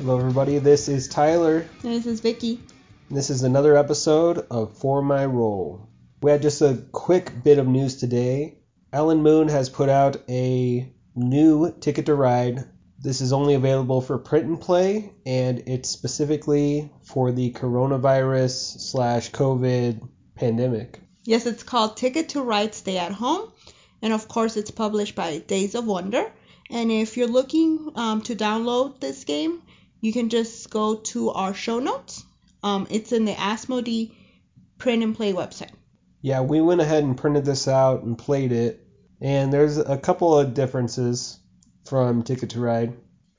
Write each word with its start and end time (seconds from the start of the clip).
Hello, 0.00 0.18
everybody. 0.18 0.56
This 0.56 0.88
is 0.88 1.08
Tyler. 1.08 1.68
This 1.82 2.06
is 2.06 2.20
Vicky. 2.20 2.58
This 3.10 3.28
is 3.28 3.42
another 3.42 3.76
episode 3.76 4.46
of 4.50 4.78
For 4.78 5.02
My 5.02 5.26
Role. 5.26 5.90
We 6.22 6.30
had 6.30 6.40
just 6.40 6.62
a 6.62 6.82
quick 6.90 7.44
bit 7.44 7.58
of 7.58 7.68
news 7.68 7.96
today. 7.96 8.60
Alan 8.94 9.22
Moon 9.22 9.48
has 9.48 9.68
put 9.68 9.90
out 9.90 10.16
a 10.26 10.90
new 11.14 11.70
Ticket 11.80 12.06
to 12.06 12.14
Ride. 12.14 12.64
This 12.98 13.20
is 13.20 13.34
only 13.34 13.52
available 13.52 14.00
for 14.00 14.16
print 14.16 14.46
and 14.46 14.58
play, 14.58 15.12
and 15.26 15.64
it's 15.66 15.90
specifically 15.90 16.90
for 17.02 17.30
the 17.30 17.52
coronavirus 17.52 18.80
slash 18.80 19.30
COVID 19.32 20.00
pandemic. 20.34 20.98
Yes, 21.24 21.44
it's 21.44 21.62
called 21.62 21.98
Ticket 21.98 22.30
to 22.30 22.40
Ride 22.40 22.74
Stay 22.74 22.96
at 22.96 23.12
Home, 23.12 23.52
and 24.00 24.14
of 24.14 24.28
course, 24.28 24.56
it's 24.56 24.70
published 24.70 25.14
by 25.14 25.40
Days 25.40 25.74
of 25.74 25.86
Wonder. 25.86 26.32
And 26.70 26.90
if 26.90 27.18
you're 27.18 27.28
looking 27.28 27.92
um, 27.96 28.22
to 28.22 28.34
download 28.34 28.98
this 29.00 29.24
game, 29.24 29.60
you 30.00 30.12
can 30.12 30.28
just 30.28 30.70
go 30.70 30.96
to 30.96 31.30
our 31.30 31.54
show 31.54 31.78
notes. 31.78 32.24
Um, 32.62 32.86
it's 32.90 33.12
in 33.12 33.24
the 33.24 33.32
Asmodee 33.32 34.12
print 34.78 35.02
and 35.02 35.14
play 35.14 35.32
website. 35.32 35.72
Yeah, 36.22 36.40
we 36.40 36.60
went 36.60 36.80
ahead 36.80 37.04
and 37.04 37.16
printed 37.16 37.44
this 37.44 37.66
out 37.68 38.02
and 38.02 38.18
played 38.18 38.52
it, 38.52 38.84
and 39.20 39.52
there's 39.52 39.78
a 39.78 39.96
couple 39.96 40.38
of 40.38 40.54
differences 40.54 41.38
from 41.86 42.22
Ticket 42.22 42.50
to 42.50 42.60
Ride. 42.60 42.94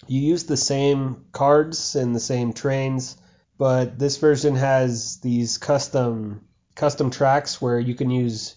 You 0.07 0.19
use 0.19 0.45
the 0.45 0.57
same 0.57 1.25
cards 1.31 1.95
and 1.95 2.15
the 2.15 2.19
same 2.19 2.53
trains, 2.53 3.17
but 3.57 3.99
this 3.99 4.17
version 4.17 4.55
has 4.55 5.17
these 5.17 5.57
custom 5.57 6.47
custom 6.73 7.11
tracks 7.11 7.61
where 7.61 7.79
you 7.79 7.93
can 7.93 8.09
use 8.09 8.55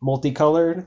multicolored 0.00 0.86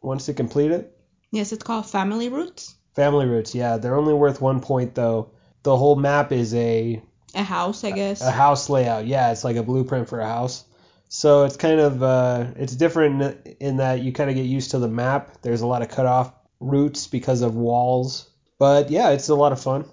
once 0.00 0.26
you 0.26 0.34
complete 0.34 0.72
it. 0.72 0.96
Yes, 1.30 1.52
it's 1.52 1.62
called 1.62 1.86
Family 1.86 2.28
Roots. 2.28 2.74
Family 2.94 3.26
routes, 3.26 3.54
yeah, 3.54 3.78
they're 3.78 3.94
only 3.94 4.12
worth 4.12 4.40
one 4.40 4.60
point 4.60 4.94
though. 4.94 5.30
The 5.62 5.76
whole 5.76 5.96
map 5.96 6.32
is 6.32 6.54
a 6.54 7.02
A 7.34 7.42
house, 7.42 7.84
I 7.84 7.90
guess. 7.92 8.20
a 8.20 8.30
house 8.30 8.68
layout. 8.68 9.06
Yeah, 9.06 9.30
it's 9.32 9.44
like 9.44 9.56
a 9.56 9.62
blueprint 9.62 10.08
for 10.08 10.20
a 10.20 10.26
house. 10.26 10.64
So 11.08 11.44
it's 11.44 11.56
kind 11.56 11.78
of 11.80 12.02
uh, 12.02 12.46
it's 12.56 12.74
different 12.74 13.46
in 13.60 13.76
that 13.76 14.00
you 14.02 14.12
kind 14.12 14.30
of 14.30 14.36
get 14.36 14.46
used 14.46 14.70
to 14.72 14.78
the 14.78 14.88
map. 14.88 15.42
There's 15.42 15.60
a 15.60 15.66
lot 15.66 15.82
of 15.82 15.88
cut 15.88 16.06
off 16.06 16.32
routes 16.60 17.06
because 17.06 17.42
of 17.42 17.54
walls, 17.54 18.30
but 18.58 18.90
yeah, 18.90 19.10
it's 19.10 19.28
a 19.28 19.34
lot 19.34 19.52
of 19.52 19.60
fun. 19.60 19.84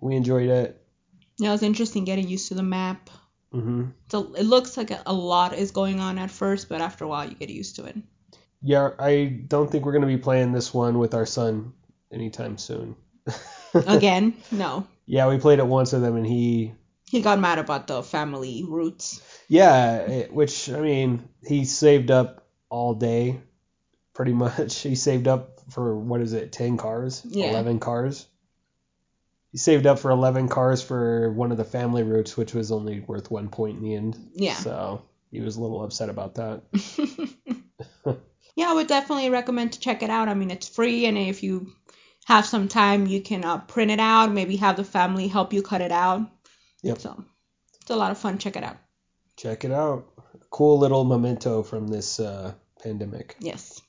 We 0.00 0.16
enjoyed 0.16 0.48
it. 0.50 0.80
Yeah, 1.38 1.50
it 1.50 1.52
was 1.52 1.62
interesting 1.62 2.04
getting 2.04 2.28
used 2.28 2.48
to 2.48 2.54
the 2.54 2.62
map. 2.62 3.08
hmm 3.52 3.84
So 4.10 4.34
it 4.34 4.44
looks 4.44 4.76
like 4.76 4.90
a, 4.90 5.02
a 5.06 5.12
lot 5.12 5.54
is 5.54 5.70
going 5.70 6.00
on 6.00 6.18
at 6.18 6.30
first, 6.30 6.68
but 6.68 6.80
after 6.80 7.04
a 7.04 7.08
while, 7.08 7.28
you 7.28 7.34
get 7.36 7.50
used 7.50 7.76
to 7.76 7.84
it. 7.84 7.96
Yeah, 8.60 8.90
I 8.98 9.26
don't 9.46 9.70
think 9.70 9.84
we're 9.84 9.92
gonna 9.92 10.06
be 10.06 10.16
playing 10.18 10.52
this 10.52 10.74
one 10.74 10.98
with 10.98 11.14
our 11.14 11.26
son 11.26 11.72
anytime 12.12 12.58
soon. 12.58 12.96
Again, 13.74 14.34
no. 14.50 14.86
Yeah, 15.06 15.28
we 15.28 15.38
played 15.38 15.58
it 15.58 15.66
once 15.66 15.92
with 15.92 16.04
him, 16.04 16.16
and 16.16 16.26
he 16.26 16.72
He 17.10 17.20
got 17.22 17.38
mad 17.38 17.58
about 17.58 17.86
the 17.86 18.02
family 18.02 18.64
roots. 18.66 19.20
Yeah, 19.48 19.96
it- 19.98 20.32
which 20.32 20.70
I 20.70 20.80
mean, 20.80 21.28
he 21.46 21.64
saved 21.64 22.10
up 22.10 22.46
all 22.70 22.94
day, 22.94 23.40
pretty 24.14 24.32
much. 24.44 24.78
He 24.80 24.94
saved 24.94 25.28
up 25.28 25.60
for 25.70 25.96
what 25.98 26.20
is 26.20 26.32
it, 26.32 26.52
ten 26.52 26.76
cars, 26.76 27.22
Yeah. 27.28 27.50
eleven 27.50 27.78
cars. 27.78 28.26
He 29.52 29.58
saved 29.58 29.86
up 29.86 30.00
for 30.00 30.10
eleven 30.10 30.48
cars 30.48 30.82
for 30.82 31.30
one 31.32 31.52
of 31.52 31.58
the 31.58 31.64
family 31.64 32.02
routes, 32.02 32.36
which 32.36 32.54
was 32.54 32.72
only 32.72 33.00
worth 33.00 33.30
one 33.30 33.48
point 33.48 33.76
in 33.78 33.82
the 33.84 33.94
end. 33.94 34.30
Yeah. 34.34 34.54
So 34.54 35.02
he 35.30 35.40
was 35.40 35.56
a 35.56 35.60
little 35.62 35.84
upset 35.84 36.08
about 36.10 36.34
that. 36.34 36.62
yeah, 38.56 38.70
I 38.70 38.74
would 38.74 38.86
definitely 38.88 39.30
recommend 39.30 39.72
to 39.74 39.80
check 39.80 40.02
it 40.02 40.10
out. 40.10 40.28
I 40.28 40.34
mean, 40.34 40.50
it's 40.50 40.68
free, 40.68 41.06
and 41.06 41.16
if 41.16 41.42
you 41.42 41.72
have 42.26 42.46
some 42.46 42.68
time, 42.68 43.06
you 43.06 43.20
can 43.20 43.44
uh, 43.44 43.58
print 43.58 43.90
it 43.90 44.00
out. 44.00 44.32
Maybe 44.32 44.56
have 44.56 44.76
the 44.76 44.84
family 44.84 45.28
help 45.28 45.52
you 45.52 45.62
cut 45.62 45.80
it 45.80 45.92
out. 45.92 46.22
Yep. 46.82 46.98
So 46.98 47.24
it's 47.80 47.90
a 47.90 47.96
lot 47.96 48.10
of 48.10 48.18
fun. 48.18 48.38
Check 48.38 48.56
it 48.56 48.64
out. 48.64 48.76
Check 49.36 49.64
it 49.64 49.72
out. 49.72 50.06
Cool 50.50 50.78
little 50.78 51.04
memento 51.04 51.62
from 51.62 51.88
this 51.88 52.20
uh, 52.20 52.54
pandemic. 52.82 53.36
Yes. 53.40 53.80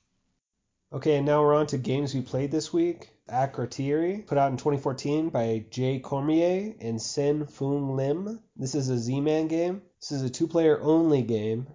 Okay, 0.91 1.17
and 1.17 1.25
now 1.25 1.41
we're 1.41 1.55
on 1.55 1.67
to 1.67 1.77
games 1.77 2.13
we 2.13 2.21
played 2.21 2.51
this 2.51 2.71
week. 2.71 3.09
Akrotiri, 3.29 4.25
put 4.25 4.37
out 4.37 4.51
in 4.51 4.57
2014 4.57 5.29
by 5.29 5.65
Jay 5.71 5.99
Cormier 5.99 6.75
and 6.79 7.01
Sen 7.01 7.45
Foong 7.45 7.95
Lim. 7.95 8.39
This 8.55 8.75
is 8.75 8.89
a 8.89 8.97
Z-Man 8.97 9.47
game. 9.47 9.81
This 9.99 10.11
is 10.11 10.21
a 10.21 10.29
two-player 10.29 10.79
only 10.81 11.23
game, 11.23 11.67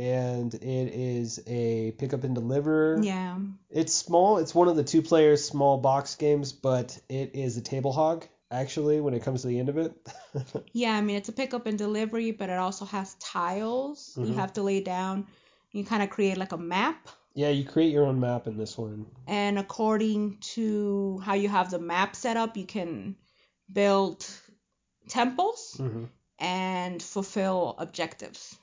and 0.00 0.54
it 0.54 0.60
is 0.94 1.42
a 1.46 1.92
pickup 1.98 2.24
and 2.24 2.34
deliver. 2.34 3.00
Yeah. 3.04 3.38
It's 3.68 3.92
small. 3.94 4.38
It's 4.38 4.54
one 4.54 4.66
of 4.68 4.76
the 4.76 4.82
two-player 4.82 5.36
small 5.36 5.76
box 5.78 6.16
games, 6.16 6.52
but 6.52 6.98
it 7.08 7.34
is 7.34 7.56
a 7.56 7.60
table 7.60 7.92
hog 7.92 8.26
actually 8.50 9.00
when 9.00 9.14
it 9.14 9.22
comes 9.22 9.42
to 9.42 9.48
the 9.48 9.58
end 9.58 9.68
of 9.68 9.76
it. 9.78 9.92
Yeah. 10.72 10.92
I 10.94 11.00
mean, 11.02 11.16
it's 11.16 11.28
a 11.28 11.32
pickup 11.32 11.66
and 11.66 11.76
delivery, 11.76 12.30
but 12.30 12.48
it 12.48 12.58
also 12.58 12.84
has 12.84 13.14
tiles 13.14 14.14
you 14.16 14.26
Mhm. 14.26 14.34
have 14.36 14.52
to 14.54 14.62
lay 14.62 14.80
down. 14.80 15.26
You 15.72 15.84
kind 15.84 16.02
of 16.02 16.10
create 16.10 16.38
like 16.38 16.52
a 16.52 16.58
map. 16.58 17.08
yeah, 17.34 17.50
you 17.50 17.64
create 17.64 17.92
your 17.92 18.06
own 18.06 18.18
map 18.20 18.46
in 18.46 18.56
this 18.56 18.76
one. 18.78 19.06
and 19.26 19.58
according 19.58 20.38
to 20.54 21.18
how 21.24 21.34
you 21.34 21.48
have 21.48 21.70
the 21.70 21.78
map 21.78 22.16
set 22.16 22.36
up, 22.36 22.56
you 22.56 22.66
can 22.66 23.16
build 23.72 24.26
temples 25.08 25.74
hmm 25.76 26.04
and 26.38 27.02
fulfill 27.02 27.74
objectives. 27.78 28.56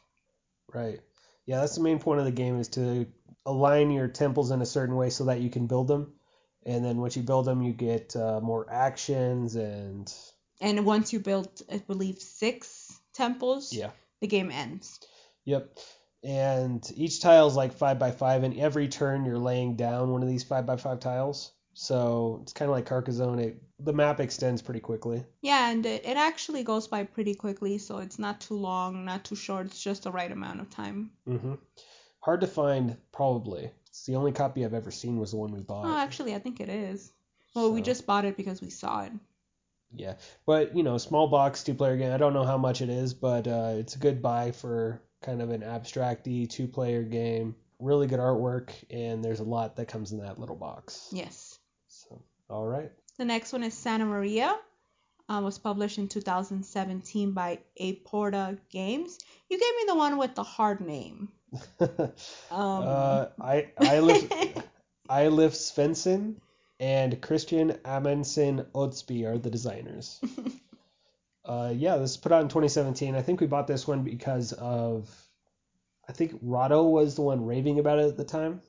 Right. 0.74 1.00
Yeah, 1.48 1.62
that's 1.62 1.76
the 1.76 1.82
main 1.82 1.98
point 1.98 2.20
of 2.20 2.26
the 2.26 2.32
game 2.32 2.60
is 2.60 2.68
to 2.70 3.08
align 3.46 3.90
your 3.90 4.10
temples 4.10 4.52
in 4.52 4.62
a 4.62 4.66
certain 4.66 4.96
way 4.96 5.10
so 5.10 5.26
that 5.26 5.40
you 5.40 5.50
can 5.50 5.66
build 5.66 5.88
them. 5.88 6.14
And 6.66 6.84
then 6.84 6.98
once 6.98 7.16
you 7.16 7.24
build 7.24 7.46
them, 7.46 7.62
you 7.62 7.72
get 7.72 8.16
uh, 8.16 8.42
more 8.42 8.68
actions 8.70 9.56
and 9.56 10.14
And 10.60 10.86
once 10.86 11.14
you 11.14 11.20
build, 11.20 11.62
I 11.72 11.78
believe, 11.78 12.20
six 12.20 13.00
temples, 13.14 13.72
yeah. 13.74 13.92
the 14.20 14.28
game 14.28 14.52
ends. 14.52 15.00
Yep. 15.46 15.78
And 16.24 16.84
each 16.96 17.22
tile 17.22 17.48
is 17.48 17.56
like 17.56 17.74
five 17.74 18.00
by 18.00 18.12
five, 18.12 18.44
and 18.44 18.58
every 18.60 18.88
turn 18.90 19.24
you're 19.24 19.38
laying 19.38 19.78
down 19.78 20.12
one 20.12 20.24
of 20.24 20.28
these 20.28 20.44
five 20.44 20.66
by 20.66 20.76
five 20.76 21.00
tiles. 21.00 21.54
So 21.80 22.40
it's 22.42 22.54
kind 22.54 22.70
of 22.70 22.76
like 22.76 22.88
Carcassonne. 22.88 23.38
It, 23.38 23.62
the 23.80 23.94
map 23.94 24.20
extends 24.20 24.64
pretty 24.64 24.80
quickly. 24.80 25.24
Yeah, 25.42 25.70
and 25.70 25.86
it, 25.86 26.04
it 26.08 26.18
actually 26.18 26.64
goes 26.64 26.88
by 26.88 27.04
pretty 27.04 27.36
quickly, 27.36 27.78
so 27.78 28.00
it's 28.00 28.18
not 28.18 28.42
too 28.42 28.56
long, 28.56 29.06
not 29.06 29.24
too 29.24 29.36
short. 29.36 29.68
It's 29.68 29.80
just 29.80 30.02
the 30.02 30.12
right 30.12 30.32
amount 30.32 30.60
of 30.60 30.72
time. 30.72 31.12
hmm 31.28 31.54
Hard 32.22 32.42
to 32.42 32.48
find, 32.48 32.98
probably. 33.12 33.70
It's 33.90 34.06
the 34.08 34.16
only 34.16 34.32
copy 34.32 34.66
I've 34.66 34.74
ever 34.74 34.90
seen 34.90 35.20
was 35.20 35.32
the 35.32 35.38
one 35.38 35.52
we 35.52 35.62
bought. 35.62 35.86
Oh, 35.86 35.98
actually, 35.98 36.34
I 36.34 36.40
think 36.40 36.60
it 36.60 36.68
is. 36.68 37.12
Well, 37.54 37.72
we 37.72 37.84
just 37.84 38.08
bought 38.08 38.26
it 38.26 38.38
because 38.38 38.60
we 38.60 38.72
saw 38.72 39.04
it. 39.04 39.12
Yeah, 39.94 40.16
but 40.48 40.76
you 40.76 40.82
know, 40.82 40.98
small 40.98 41.28
box 41.28 41.64
two 41.64 41.76
player 41.76 41.96
game. 41.96 42.12
I 42.12 42.18
don't 42.18 42.34
know 42.34 42.44
how 42.44 42.58
much 42.58 42.82
it 42.82 42.90
is, 42.90 43.14
but 43.14 43.48
uh, 43.48 43.74
it's 43.76 43.96
a 43.96 44.00
good 44.00 44.22
buy 44.24 44.52
for 44.52 45.04
kind 45.22 45.44
of 45.44 45.52
an 45.52 45.62
abstracty 45.62 46.50
two 46.50 46.68
player 46.68 47.04
game. 47.04 47.56
Really 47.80 48.08
good 48.08 48.20
artwork, 48.20 48.72
and 48.90 49.24
there's 49.24 49.42
a 49.42 49.44
lot 49.46 49.76
that 49.76 49.88
comes 49.88 50.12
in 50.12 50.20
that 50.22 50.40
little 50.40 50.56
box. 50.56 51.08
Yes. 51.14 51.47
All 52.50 52.66
right. 52.66 52.92
The 53.18 53.26
next 53.26 53.52
one 53.52 53.64
is 53.64 53.74
Santa 53.74 54.06
Maria. 54.06 54.56
Um, 55.30 55.44
was 55.44 55.60
published 55.60 55.98
in 55.98 56.08
2017 56.08 57.34
by 57.34 57.60
Aporta 57.82 58.58
Games. 58.70 59.20
You 59.50 59.60
gave 59.60 59.76
me 59.76 59.84
the 59.88 59.96
one 59.96 60.18
with 60.18 60.36
the 60.36 60.44
hard 60.44 60.82
name. 60.82 61.30
Um, 62.50 62.84
uh, 62.84 63.26
I 63.42 63.72
I 63.78 64.00
live 64.00 64.30
Eilif 65.10 65.54
Svensson 65.54 66.36
and 66.80 67.22
Kristian 67.22 67.78
Amundsen 67.84 68.66
Østby 68.74 69.26
are 69.26 69.38
the 69.38 69.50
designers. 69.50 70.20
uh, 71.46 71.74
yeah, 71.76 71.98
this 71.98 72.12
is 72.12 72.18
put 72.18 72.32
out 72.32 72.42
in 72.42 72.50
2017. 72.50 73.16
I 73.16 73.22
think 73.22 73.42
we 73.42 73.48
bought 73.48 73.68
this 73.68 73.88
one 73.88 74.04
because 74.04 74.54
of 74.54 75.10
I 76.08 76.14
think 76.14 76.40
Rahdo 76.42 76.84
was 76.84 77.16
the 77.16 77.22
one 77.22 77.46
raving 77.46 77.80
about 77.80 78.00
it 78.00 78.08
at 78.08 78.18
the 78.18 78.24
time, 78.24 78.62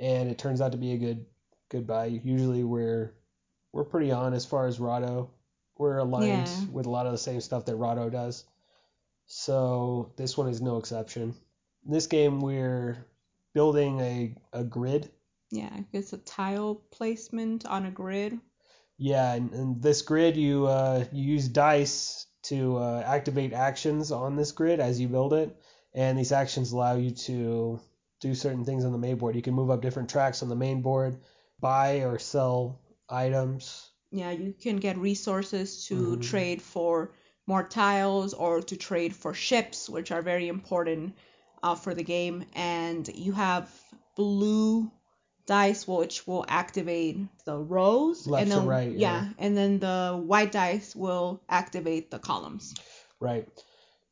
and 0.00 0.30
it 0.30 0.38
turns 0.38 0.60
out 0.60 0.72
to 0.72 0.78
be 0.78 0.92
a 0.92 0.98
good 0.98 1.24
good 1.72 1.86
buy. 1.86 2.06
Usually 2.06 2.62
we're 2.62 3.12
we're 3.72 3.84
pretty 3.84 4.12
on 4.12 4.34
as 4.34 4.46
far 4.46 4.66
as 4.68 4.78
Rahdo. 4.78 5.30
We're 5.78 5.98
aligned 5.98 6.26
Yeah. 6.46 6.64
with 6.70 6.86
a 6.86 6.90
lot 6.90 7.06
of 7.06 7.12
the 7.12 7.18
same 7.18 7.40
stuff 7.40 7.64
that 7.64 7.76
Rahdo 7.76 8.10
does. 8.10 8.44
So 9.26 10.12
this 10.16 10.36
one 10.36 10.48
is 10.48 10.60
no 10.60 10.76
exception. 10.76 11.34
In 11.86 11.92
this 11.92 12.06
game 12.06 12.40
we're 12.40 13.06
building 13.54 14.00
a, 14.00 14.34
a 14.52 14.64
grid. 14.64 15.10
yeah, 15.50 15.80
it's 15.92 16.12
a 16.12 16.18
tile 16.18 16.76
placement 16.90 17.66
on 17.66 17.86
a 17.86 17.90
grid. 17.90 18.38
Yeah, 18.98 19.34
and, 19.34 19.52
and 19.52 19.82
this 19.82 20.02
grid 20.02 20.36
you 20.36 20.66
uh, 20.66 21.04
you 21.12 21.24
use 21.34 21.48
dice 21.48 22.26
to 22.44 22.76
uh, 22.76 23.02
activate 23.06 23.52
actions 23.52 24.12
on 24.12 24.36
this 24.36 24.52
grid 24.52 24.80
as 24.80 25.00
you 25.00 25.08
build 25.08 25.32
it, 25.32 25.56
and 25.94 26.18
these 26.18 26.32
actions 26.32 26.72
allow 26.72 26.96
you 26.96 27.10
to 27.10 27.80
do 28.20 28.34
certain 28.34 28.64
things 28.64 28.84
on 28.84 28.92
the 28.92 28.98
main 28.98 29.16
board. 29.16 29.34
You 29.34 29.42
can 29.42 29.54
move 29.54 29.70
up 29.70 29.80
different 29.82 30.10
tracks 30.10 30.42
on 30.42 30.48
the 30.48 30.56
main 30.56 30.82
board, 30.82 31.16
buy 31.62 32.04
or 32.04 32.18
sell 32.18 32.80
items. 33.08 33.90
Yeah, 34.10 34.30
you 34.32 34.52
can 34.52 34.76
get 34.76 34.98
resources 34.98 35.86
to 35.86 36.16
Mhm. 36.16 36.22
trade 36.22 36.60
for 36.60 37.12
more 37.46 37.64
tiles 37.66 38.34
or 38.34 38.60
to 38.62 38.76
trade 38.76 39.14
for 39.16 39.32
ships, 39.34 39.88
which 39.88 40.12
are 40.12 40.22
very 40.22 40.48
important 40.48 41.14
uh, 41.62 41.76
for 41.76 41.94
the 41.94 42.04
game. 42.04 42.44
And 42.54 43.08
you 43.14 43.32
have 43.32 43.70
blue 44.16 44.90
dice 45.46 45.88
which 45.88 46.26
will 46.26 46.44
activate 46.48 47.18
the 47.44 47.58
rows 47.58 48.26
Left 48.26 48.42
and 48.42 48.52
to 48.52 48.58
then 48.58 48.68
right, 48.68 48.92
yeah. 48.92 49.28
and 49.38 49.56
then 49.56 49.78
the 49.80 50.20
white 50.30 50.52
dice 50.52 50.94
will 50.94 51.40
activate 51.48 52.10
the 52.10 52.18
columns. 52.18 52.74
Right. 53.20 53.48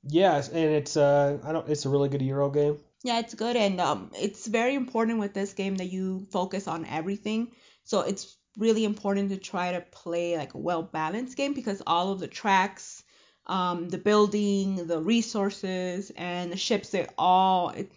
Yes, 0.02 0.48
and 0.48 0.70
it's 0.80 0.96
uh 0.96 1.38
I 1.44 1.52
don't 1.52 1.68
it's 1.68 1.86
a 1.86 1.88
really 1.90 2.08
good 2.08 2.22
Euro 2.22 2.50
game. 2.50 2.78
Yeah, 3.02 3.18
it's 3.18 3.34
good 3.34 3.56
and 3.56 3.80
um 3.80 4.10
it's 4.18 4.46
very 4.46 4.74
important 4.74 5.18
with 5.18 5.32
this 5.34 5.54
game 5.54 5.76
that 5.76 5.90
you 5.90 6.26
focus 6.30 6.68
on 6.68 6.84
everything. 6.84 7.52
So 7.84 8.00
it's 8.00 8.36
really 8.58 8.84
important 8.84 9.30
to 9.30 9.36
try 9.38 9.72
to 9.72 9.80
play 9.80 10.36
like 10.36 10.54
a 10.54 10.58
well 10.58 10.82
balanced 10.82 11.36
game 11.36 11.54
because 11.54 11.82
all 11.86 12.12
of 12.12 12.20
the 12.20 12.28
tracks, 12.28 13.02
um, 13.46 13.88
the 13.88 13.98
building, 13.98 14.86
the 14.86 15.00
resources, 15.00 16.10
and 16.16 16.52
the 16.52 16.56
ships 16.56 16.90
they 16.90 17.06
all 17.16 17.70
it, 17.70 17.90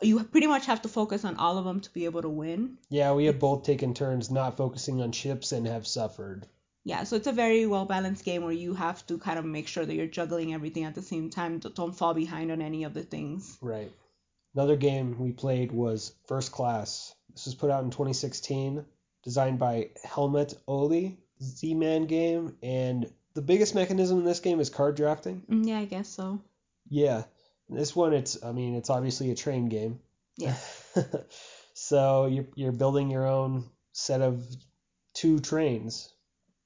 you 0.00 0.22
pretty 0.22 0.46
much 0.46 0.66
have 0.66 0.82
to 0.82 0.88
focus 0.88 1.24
on 1.24 1.36
all 1.36 1.58
of 1.58 1.64
them 1.64 1.80
to 1.80 1.92
be 1.92 2.04
able 2.04 2.22
to 2.22 2.28
win. 2.28 2.78
Yeah, 2.90 3.12
we 3.14 3.26
have 3.26 3.40
both 3.40 3.64
taken 3.64 3.94
turns 3.94 4.30
not 4.30 4.56
focusing 4.56 5.02
on 5.02 5.10
ships 5.10 5.50
and 5.50 5.66
have 5.66 5.86
suffered. 5.86 6.46
Yeah, 6.84 7.04
so 7.04 7.16
it's 7.16 7.26
a 7.26 7.32
very 7.32 7.66
well 7.66 7.84
balanced 7.84 8.24
game 8.24 8.44
where 8.44 8.52
you 8.52 8.74
have 8.74 9.04
to 9.08 9.18
kind 9.18 9.38
of 9.38 9.44
make 9.44 9.66
sure 9.66 9.84
that 9.84 9.94
you're 9.94 10.06
juggling 10.06 10.54
everything 10.54 10.84
at 10.84 10.94
the 10.94 11.02
same 11.02 11.28
time. 11.28 11.58
Don't 11.58 11.96
fall 11.96 12.14
behind 12.14 12.52
on 12.52 12.62
any 12.62 12.84
of 12.84 12.94
the 12.94 13.02
things. 13.02 13.58
Right. 13.60 13.92
Another 14.54 14.76
game 14.76 15.18
we 15.18 15.32
played 15.32 15.72
was 15.72 16.12
First 16.26 16.52
Class. 16.52 17.14
This 17.32 17.46
was 17.46 17.54
put 17.54 17.70
out 17.70 17.84
in 17.84 17.90
2016, 17.90 18.84
designed 19.22 19.58
by 19.58 19.90
Helmut 20.04 20.54
Ohley, 20.66 21.18
Z-Man 21.42 22.06
game, 22.06 22.56
and 22.62 23.12
the 23.34 23.42
biggest 23.42 23.74
mechanism 23.74 24.18
in 24.18 24.24
this 24.24 24.40
game 24.40 24.58
is 24.58 24.70
card 24.70 24.96
drafting. 24.96 25.42
Mm, 25.48 25.66
Yeah, 25.66 25.78
I 25.78 25.84
guess 25.84 26.08
so. 26.08 26.40
Yeah. 26.88 27.24
This 27.68 27.94
one 27.94 28.14
it's 28.14 28.42
I 28.42 28.52
mean, 28.52 28.74
it's 28.74 28.90
obviously 28.90 29.30
a 29.30 29.34
train 29.36 29.68
game. 29.68 30.00
Yeah. 30.38 30.56
so 31.74 32.26
you're 32.26 32.46
you're 32.54 32.72
building 32.72 33.10
your 33.10 33.26
own 33.26 33.64
set 33.92 34.22
of 34.22 34.44
two 35.14 35.38
trains, 35.40 36.08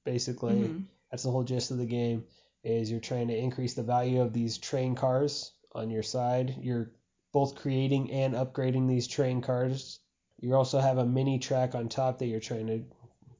basically. 0.05 0.53
Mhm. 0.53 0.85
That's 1.11 1.23
the 1.23 1.31
whole 1.31 1.43
gist 1.43 1.71
of 1.71 1.77
the 1.77 1.85
game. 1.85 2.23
Is 2.63 2.89
you're 2.89 3.01
trying 3.01 3.27
to 3.27 3.37
increase 3.37 3.73
the 3.73 3.83
value 3.83 4.21
of 4.21 4.31
these 4.31 4.57
train 4.57 4.95
cars 4.95 5.51
on 5.73 5.89
your 5.89 6.03
side. 6.03 6.55
You're 6.61 6.91
both 7.33 7.55
creating 7.55 8.11
and 8.11 8.33
upgrading 8.35 8.87
these 8.87 9.07
train 9.07 9.41
cars. 9.41 9.99
You 10.39 10.55
also 10.55 10.79
have 10.79 10.97
a 10.97 11.05
mini 11.05 11.39
track 11.39 11.75
on 11.75 11.89
top 11.89 12.19
that 12.19 12.27
you're 12.27 12.39
trying 12.39 12.67
to 12.67 12.83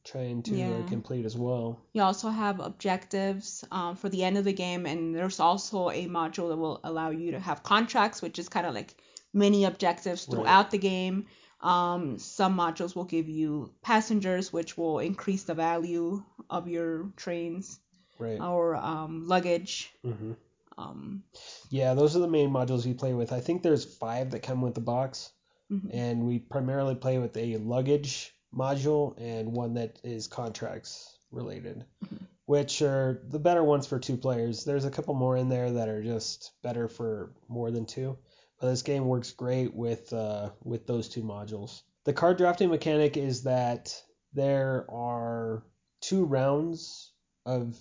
trying 0.04 0.44
to 0.44 0.56
uh, 0.56 0.57
Yeah. 0.57 0.84
complete 0.90 1.25
as 1.25 1.38
well. 1.38 1.80
You 1.94 2.01
also 2.01 2.30
have 2.30 2.60
objectives 2.60 3.63
um, 3.72 3.95
for 3.95 4.10
the 4.10 4.24
end 4.24 4.38
of 4.38 4.44
the 4.44 4.54
game, 4.54 4.86
and 4.86 5.16
there's 5.16 5.40
also 5.40 5.90
a 5.90 6.07
module 6.07 6.50
that 6.50 6.57
will 6.57 6.81
allow 6.84 7.12
you 7.12 7.31
to 7.31 7.40
have 7.40 7.63
contracts, 7.63 8.22
which 8.22 8.40
is 8.40 8.50
kind 8.50 8.66
of 8.66 8.74
like 8.74 8.95
mini 9.34 9.63
objectives 9.66 10.25
Right. 10.25 10.31
throughout 10.36 10.72
the 10.72 10.78
game. 10.78 11.28
Um, 11.62 12.19
some 12.19 12.57
modules 12.57 12.95
will 12.95 13.06
give 13.06 13.30
you 13.30 13.72
passengers, 13.81 14.51
which 14.51 14.78
will 14.78 15.00
increase 15.00 15.44
the 15.44 15.54
value 15.54 16.22
of 16.50 16.68
your 16.68 17.12
trains, 17.16 17.80
Right. 18.19 18.42
or 18.42 18.75
um, 18.75 19.28
luggage. 19.28 19.94
hmm 20.04 20.34
Um, 20.77 21.23
Yeah, 21.69 21.93
those 21.93 22.15
are 22.15 22.19
the 22.19 22.27
main 22.27 22.49
modules 22.49 22.85
we 22.85 22.93
play 22.93 23.13
with. 23.13 23.31
I 23.31 23.39
think 23.39 23.61
there's 23.63 23.85
five 23.85 24.31
that 24.31 24.43
come 24.43 24.61
with 24.61 24.75
the 24.75 24.81
box. 24.81 25.31
mhm. 25.71 25.89
and 25.93 26.27
we 26.27 26.37
primarily 26.39 26.93
play 26.93 27.17
with 27.17 27.35
a 27.37 27.57
luggage 27.57 28.35
module 28.53 29.15
and 29.19 29.51
one 29.53 29.73
that 29.75 29.97
is 30.03 30.27
contracts 30.27 31.17
related, 31.31 31.85
Mhm. 32.03 32.27
which 32.45 32.81
are 32.81 33.23
the 33.29 33.39
better 33.39 33.63
ones 33.63 33.87
for 33.87 33.97
two 33.97 34.17
players. 34.17 34.65
There's 34.65 34.85
a 34.85 34.91
couple 34.91 35.15
more 35.15 35.35
in 35.37 35.49
there 35.49 35.71
that 35.71 35.89
are 35.89 36.03
just 36.03 36.51
better 36.61 36.87
for 36.87 37.33
more 37.47 37.71
than 37.71 37.85
two, 37.85 38.17
but 38.59 38.67
this 38.69 38.83
game 38.83 39.07
works 39.07 39.31
great 39.31 39.73
with 39.73 40.11
uh, 40.13 40.51
with 40.63 40.85
those 40.85 41.07
two 41.09 41.23
modules. 41.23 41.81
The 42.03 42.13
card 42.13 42.37
drafting 42.37 42.69
mechanic 42.69 43.15
is 43.17 43.43
that 43.43 43.99
there 44.33 44.85
are 44.91 45.63
two 46.01 46.25
rounds 46.25 47.13
of 47.45 47.79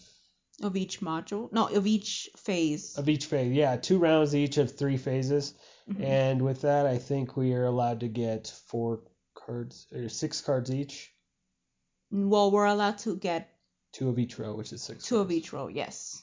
Of 0.61 0.77
each 0.77 1.01
module, 1.01 1.51
no, 1.53 1.67
of 1.69 1.87
each 1.87 2.29
phase. 2.37 2.97
of 2.99 3.09
each 3.09 3.27
phase. 3.27 3.53
Yeah, 3.53 3.77
two 3.77 3.99
rounds 3.99 4.35
each 4.35 4.59
of 4.59 4.77
three 4.77 4.97
phases. 4.99 5.55
Mhm. 5.89 6.05
And 6.05 6.43
with 6.43 6.61
that, 6.61 6.87
I 6.87 6.99
think 6.99 7.37
we 7.37 7.55
are 7.55 7.65
allowed 7.65 8.01
to 8.01 8.09
get 8.09 8.49
four 8.67 9.01
cards 9.35 9.87
or 9.93 10.09
six 10.09 10.41
cards 10.41 10.71
each, 10.71 11.13
Well, 12.11 12.51
we're 12.51 12.67
allowed 12.67 12.99
to 12.99 13.17
get 13.17 13.49
two 13.93 14.09
of 14.11 14.19
each 14.19 14.39
row, 14.39 14.55
which 14.55 14.73
is 14.73 14.83
six. 14.83 15.05
two 15.07 15.19
of 15.19 15.31
each 15.33 15.53
row, 15.53 15.69
yes. 15.69 16.23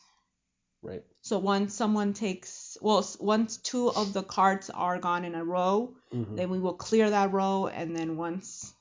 Right. 0.81 1.03
So 1.21 1.39
once 1.39 1.73
someone 1.73 2.13
takes, 2.13 2.77
well, 2.81 3.05
once 3.19 3.57
two 3.57 3.89
of 3.89 4.13
the 4.13 4.23
cards 4.23 4.69
are 4.69 4.99
gone 4.99 5.25
in 5.25 5.35
a 5.35 5.43
row, 5.43 5.95
hmm 6.11 6.35
then 6.35 6.49
we 6.51 6.59
will 6.59 6.75
clear 6.75 7.09
that 7.09 7.33
row, 7.33 7.67
and 7.67 7.95
then 7.95 8.15
once 8.15 8.73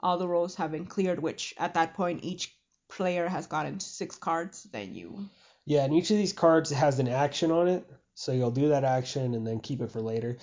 all 0.00 0.16
the 0.16 0.28
rows 0.28 0.54
have 0.54 0.70
been 0.70 0.86
cleared, 0.86 1.20
which 1.20 1.52
at 1.58 1.74
that 1.74 1.94
point 1.94 2.22
each 2.24 2.56
player 2.88 3.28
has 3.28 3.46
gotten 3.46 3.80
six 3.80 4.16
cards, 4.16 4.64
then 4.72 4.94
you. 4.94 5.28
Yeah, 5.64 5.84
and 5.84 5.92
each 5.94 6.10
of 6.10 6.16
these 6.16 6.32
cards 6.32 6.70
has 6.70 6.98
an 6.98 7.08
action 7.08 7.50
on 7.50 7.68
it, 7.68 7.88
so 8.14 8.32
you'll 8.32 8.50
do 8.52 8.68
that 8.68 8.84
action 8.84 9.34
and 9.34 9.46
then 9.46 9.60
keep 9.60 9.80
it 9.80 9.90
for 9.90 10.00
later. 10.00 10.38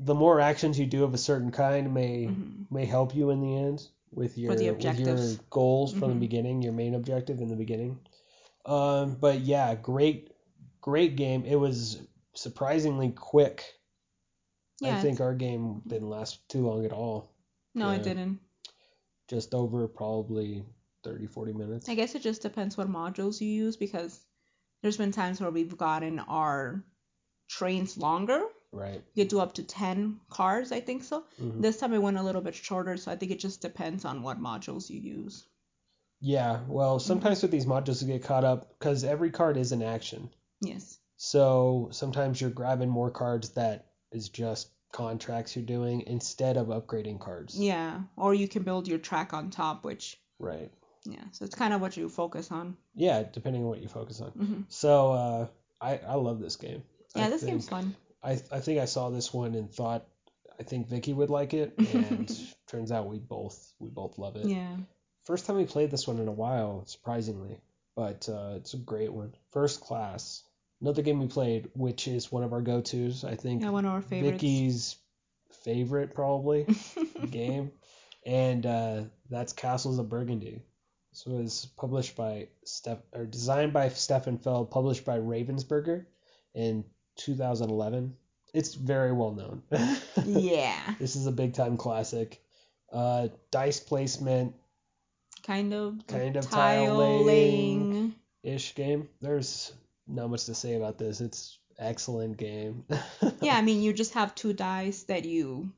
The 0.00 0.14
more 0.14 0.40
actions 0.40 0.78
you 0.78 0.86
do 0.86 1.04
of 1.04 1.14
a 1.14 1.18
certain 1.18 1.50
kind 1.52 1.94
may 1.94 2.26
Mhm. 2.26 2.66
may 2.70 2.84
help 2.84 3.14
you 3.14 3.30
in 3.30 3.40
the 3.40 3.56
end 3.56 3.86
with 4.12 4.36
your 4.36 4.54
the 4.54 4.70
with 4.72 4.98
your 4.98 5.36
goals 5.50 5.92
from 5.92 6.08
the 6.10 6.16
Mhm. 6.16 6.20
beginning, 6.20 6.62
your 6.62 6.72
main 6.72 6.94
objective 6.94 7.40
in 7.40 7.48
the 7.48 7.56
beginning. 7.56 7.98
Um, 8.66 9.14
but 9.14 9.40
yeah, 9.40 9.74
great 9.76 10.32
great 10.80 11.16
game. 11.16 11.44
It 11.44 11.56
was 11.56 12.00
surprisingly 12.34 13.10
quick. 13.10 13.64
Yeah. 14.80 14.98
I 14.98 15.00
think 15.00 15.20
our 15.20 15.34
game 15.34 15.82
didn't 15.86 16.10
last 16.10 16.46
too 16.48 16.66
long 16.66 16.84
at 16.84 16.92
all. 16.92 17.30
no, 17.74 17.90
yeah. 17.90 17.96
it 17.96 18.02
didn't. 18.02 18.40
Just 19.28 19.54
over 19.54 19.86
probably 19.88 20.64
30, 21.06 21.26
40 21.26 21.52
minutes. 21.52 21.88
I 21.88 21.94
guess 21.94 22.14
it 22.14 22.22
just 22.22 22.42
depends 22.42 22.76
what 22.76 22.88
modules 22.90 23.40
you 23.40 23.48
use 23.48 23.76
because 23.76 24.18
there's 24.82 24.96
been 24.96 25.12
times 25.12 25.40
where 25.40 25.50
we've 25.50 25.76
gotten 25.76 26.18
our 26.18 26.84
trains 27.48 27.96
longer. 27.96 28.42
Right. 28.72 29.02
You 29.14 29.24
do 29.24 29.38
up 29.40 29.54
to 29.54 29.62
10 29.62 30.20
cars, 30.28 30.72
I 30.72 30.80
think 30.80 31.04
so. 31.04 31.24
Mhm. 31.40 31.62
This 31.62 31.78
time 31.78 31.94
it 31.94 32.02
went 32.02 32.18
a 32.18 32.22
little 32.22 32.42
bit 32.42 32.54
shorter, 32.54 32.96
so 32.96 33.10
I 33.12 33.16
think 33.16 33.30
it 33.32 33.38
just 33.38 33.60
depends 33.62 34.04
on 34.04 34.22
what 34.22 34.40
modules 34.40 34.90
you 34.90 35.00
use. 35.00 35.46
Yeah, 36.20 36.60
well, 36.68 36.96
Mm-hmm. 36.98 37.06
sometimes 37.06 37.42
with 37.42 37.50
these 37.52 37.66
modules 37.66 38.02
you 38.02 38.08
get 38.08 38.24
caught 38.24 38.44
up 38.44 38.78
because 38.78 39.04
every 39.04 39.30
card 39.30 39.56
is 39.56 39.72
an 39.72 39.82
action. 39.82 40.30
Yes. 40.60 40.98
So 41.16 41.88
sometimes 41.92 42.40
you're 42.40 42.50
grabbing 42.50 42.88
more 42.90 43.10
cards 43.10 43.50
that 43.50 43.86
is 44.12 44.28
just 44.28 44.68
contracts 44.92 45.54
you're 45.54 45.64
doing 45.64 46.02
instead 46.02 46.56
of 46.56 46.68
upgrading 46.68 47.20
cards. 47.20 47.58
Yeah. 47.58 48.02
Or 48.16 48.34
you 48.34 48.48
can 48.48 48.62
build 48.62 48.88
your 48.88 48.98
track 48.98 49.32
on 49.32 49.50
top, 49.50 49.84
which, 49.84 50.18
Right. 50.38 50.70
Yeah. 51.06 51.24
So 51.32 51.44
it's 51.44 51.54
kind 51.54 51.72
of 51.72 51.80
what 51.80 51.96
you 51.96 52.08
focus 52.08 52.50
on. 52.50 52.76
Yeah, 52.94 53.22
depending 53.32 53.62
on 53.62 53.68
what 53.68 53.82
you 53.82 53.88
focus 53.88 54.20
on. 54.20 54.30
hmm 54.30 54.60
So 54.68 55.12
uh, 55.12 55.46
I 55.80 55.98
I 55.98 56.14
love 56.14 56.40
this 56.40 56.56
game. 56.56 56.82
Yeah, 57.14 57.26
I 57.26 57.30
this 57.30 57.40
think, 57.40 57.52
game's 57.52 57.68
fun. 57.68 57.94
I 58.22 58.32
I 58.50 58.60
think 58.60 58.80
I 58.80 58.84
saw 58.86 59.10
this 59.10 59.32
one 59.32 59.54
and 59.54 59.72
thought 59.72 60.06
I 60.58 60.62
think 60.62 60.88
Vicky 60.88 61.12
would 61.12 61.30
like 61.30 61.54
it, 61.54 61.74
and 61.94 62.32
turns 62.66 62.92
out 62.92 63.06
we 63.08 63.18
both 63.18 63.72
we 63.78 63.88
both 63.90 64.18
love 64.18 64.36
it. 64.36 64.46
Yeah. 64.46 64.76
First 65.24 65.46
time 65.46 65.56
we 65.56 65.64
played 65.66 65.90
this 65.90 66.06
one 66.06 66.18
in 66.18 66.28
a 66.28 66.32
while, 66.32 66.84
surprisingly, 66.86 67.58
but 67.96 68.28
uh, 68.28 68.54
it's 68.56 68.74
a 68.74 68.78
great 68.78 69.12
one. 69.12 69.34
First 69.52 69.80
class. 69.80 70.42
Another 70.80 71.02
game 71.02 71.18
we 71.20 71.26
played, 71.26 71.70
which 71.74 72.06
is 72.06 72.30
one 72.30 72.44
of 72.44 72.52
our 72.52 72.60
go-tos. 72.60 73.24
I 73.24 73.34
think 73.34 73.62
Yeah, 73.62 73.70
one 73.70 73.86
of 73.86 73.92
our 73.92 74.02
favorites. 74.02 74.42
Vicky's 74.42 74.96
favorite 75.64 76.14
probably 76.14 76.66
game, 77.30 77.72
and 78.24 78.64
uh, 78.66 79.02
that's 79.30 79.52
Castles 79.52 79.98
of 79.98 80.08
Burgundy. 80.08 80.62
This 81.16 81.24
was 81.24 81.68
published 81.78 82.14
by 82.14 82.48
Steph 82.64 82.98
or 83.14 83.24
designed 83.24 83.72
by 83.72 83.88
Stefan 83.88 84.36
Feld, 84.36 84.70
published 84.70 85.06
by 85.06 85.16
Ravensburger 85.16 86.04
in 86.54 86.84
2011. 87.16 88.14
It's 88.52 88.74
very 88.74 89.12
well 89.12 89.32
known. 89.32 89.62
yeah. 90.26 90.78
This 90.98 91.16
is 91.16 91.26
a 91.26 91.32
big 91.32 91.54
time 91.54 91.78
classic. 91.78 92.42
Uh, 92.92 93.28
dice 93.50 93.80
placement 93.80 94.54
Kind 95.42 95.72
of. 95.72 96.06
Kind 96.06 96.36
of 96.36 96.50
tile 96.50 97.24
laying. 97.24 98.14
ish 98.42 98.74
game. 98.74 99.08
There's 99.22 99.72
not 100.06 100.28
much 100.28 100.44
to 100.46 100.54
say 100.54 100.74
about 100.74 100.98
this. 100.98 101.22
It's 101.22 101.58
excellent 101.78 102.36
game. 102.36 102.84
Yeah, 103.40 103.56
I 103.56 103.62
mean, 103.62 103.80
you 103.80 103.92
just 103.92 104.14
have 104.14 104.34
two 104.34 104.52
dice 104.52 105.04
that 105.04 105.24
you 105.24 105.70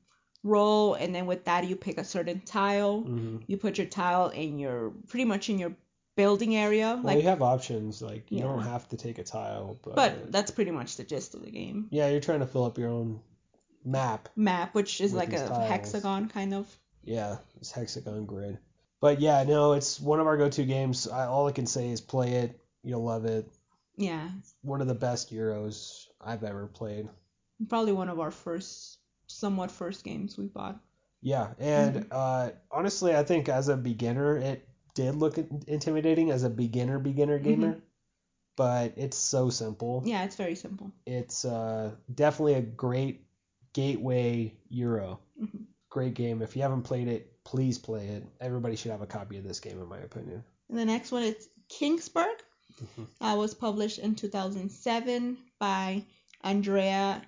roll, 0.48 0.94
and 0.94 1.14
then 1.14 1.26
with 1.26 1.44
that, 1.44 1.66
you 1.68 1.76
pick 1.76 1.98
a 1.98 2.04
certain 2.04 2.40
tile. 2.40 3.00
hmm 3.02 3.36
You 3.46 3.56
put 3.58 3.78
your 3.78 3.86
tile 3.86 4.28
in 4.30 4.58
your, 4.58 4.90
pretty 5.08 5.24
much 5.24 5.48
in 5.50 5.58
your 5.58 5.72
building 6.16 6.56
area. 6.56 6.94
Well, 6.96 7.14
like, 7.14 7.22
you 7.22 7.28
have 7.28 7.42
options. 7.42 8.02
Like 8.02 8.30
you 8.32 8.38
Yeah. 8.38 8.44
don't 8.44 8.62
have 8.62 8.88
to 8.88 8.96
take 8.96 9.18
a 9.18 9.24
tile, 9.24 9.78
but, 9.84 9.94
but 9.94 10.32
that's 10.32 10.50
pretty 10.50 10.72
much 10.72 10.96
the 10.96 11.04
gist 11.04 11.34
of 11.34 11.44
the 11.44 11.50
game. 11.50 11.86
yeah, 11.90 12.08
you're 12.08 12.20
trying 12.20 12.40
to 12.40 12.46
fill 12.46 12.64
up 12.64 12.78
your 12.78 12.90
own 12.90 13.20
map. 13.84 14.28
Map, 14.36 14.74
which 14.74 15.00
is 15.00 15.12
like 15.14 15.32
a 15.32 15.46
tiles. 15.48 15.68
hexagon 15.68 16.28
kind 16.28 16.54
of. 16.54 16.66
Yeah, 17.04 17.36
it's 17.60 17.70
hexagon 17.72 18.26
grid. 18.26 18.58
But 19.00 19.20
yeah, 19.20 19.44
no, 19.44 19.74
it's 19.74 20.00
one 20.00 20.18
of 20.20 20.26
our 20.26 20.36
go-to 20.36 20.64
games. 20.64 21.06
I, 21.06 21.26
all 21.26 21.46
I 21.46 21.52
can 21.52 21.66
say 21.66 21.88
is 21.90 22.00
play 22.00 22.32
it. 22.42 22.58
You'll 22.82 23.04
love 23.04 23.24
it. 23.24 23.46
Yeah, 23.96 24.28
One 24.62 24.80
of 24.80 24.86
the 24.88 24.94
best 24.94 25.32
Euros 25.32 26.06
I've 26.20 26.44
ever 26.44 26.66
played. 26.66 27.08
probably 27.68 27.92
one 27.92 28.08
of 28.08 28.20
our 28.20 28.30
first, 28.30 28.98
somewhat 29.28 29.70
first 29.70 30.04
games 30.04 30.36
we 30.36 30.46
bought. 30.46 30.80
Yeah, 31.20 31.54
and 31.58 32.06
uh, 32.10 32.50
honestly, 32.70 33.14
I 33.14 33.22
think 33.24 33.48
as 33.48 33.68
a 33.68 33.76
beginner, 33.76 34.36
it 34.36 34.68
did 34.94 35.16
look 35.16 35.38
intimidating 35.66 36.30
as 36.30 36.44
a 36.44 36.50
beginner 36.50 36.98
beginner 36.98 37.38
gamer, 37.38 37.80
but 38.56 38.94
it's 38.96 39.16
so 39.16 39.50
simple. 39.50 40.02
Yeah, 40.04 40.24
it's 40.24 40.36
very 40.36 40.54
simple. 40.54 40.92
It's 41.06 41.44
uh, 41.44 41.92
definitely 42.14 42.54
a 42.54 42.62
great 42.62 43.26
gateway 43.72 44.54
Euro. 44.70 45.20
Mhm. 45.40 45.66
Great 45.90 46.14
game. 46.14 46.42
If 46.42 46.54
you 46.56 46.62
haven't 46.62 46.82
played 46.82 47.08
it, 47.08 47.42
please 47.44 47.78
play 47.78 48.08
it. 48.08 48.24
Everybody 48.40 48.76
should 48.76 48.92
have 48.92 49.02
a 49.02 49.06
copy 49.06 49.38
of 49.38 49.44
this 49.44 49.60
game, 49.60 49.80
in 49.80 49.88
my 49.88 49.98
opinion. 49.98 50.44
And 50.68 50.78
the 50.78 50.84
next 50.84 51.12
one 51.12 51.22
is 51.22 51.48
Kingsburg. 51.68 52.36
Mhm. 52.80 53.06
Uh, 53.20 53.36
was 53.36 53.54
published 53.54 53.98
in 53.98 54.14
2007 54.14 55.38
by 55.58 56.04
Andrea 56.42 57.22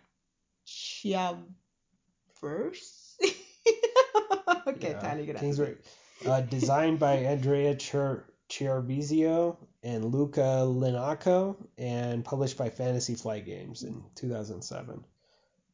Chiavers. 2.40 3.14
okay, 4.66 4.90
Yeah, 4.90 4.98
Tyler, 4.98 5.20
you 5.20 5.32
gotta 5.32 5.38
Uh, 6.26 6.40
designed 6.42 6.98
by 6.98 7.14
Andrea 7.16 7.74
Chir- 7.74 8.24
Chiarvesio 8.48 9.56
and 9.82 10.04
Luca 10.04 10.66
Iennaco, 10.66 11.56
and 11.78 12.24
published 12.24 12.58
by 12.58 12.68
Fantasy 12.68 13.14
Flight 13.14 13.46
Games 13.46 13.82
in 13.82 14.02
2007. 14.16 15.04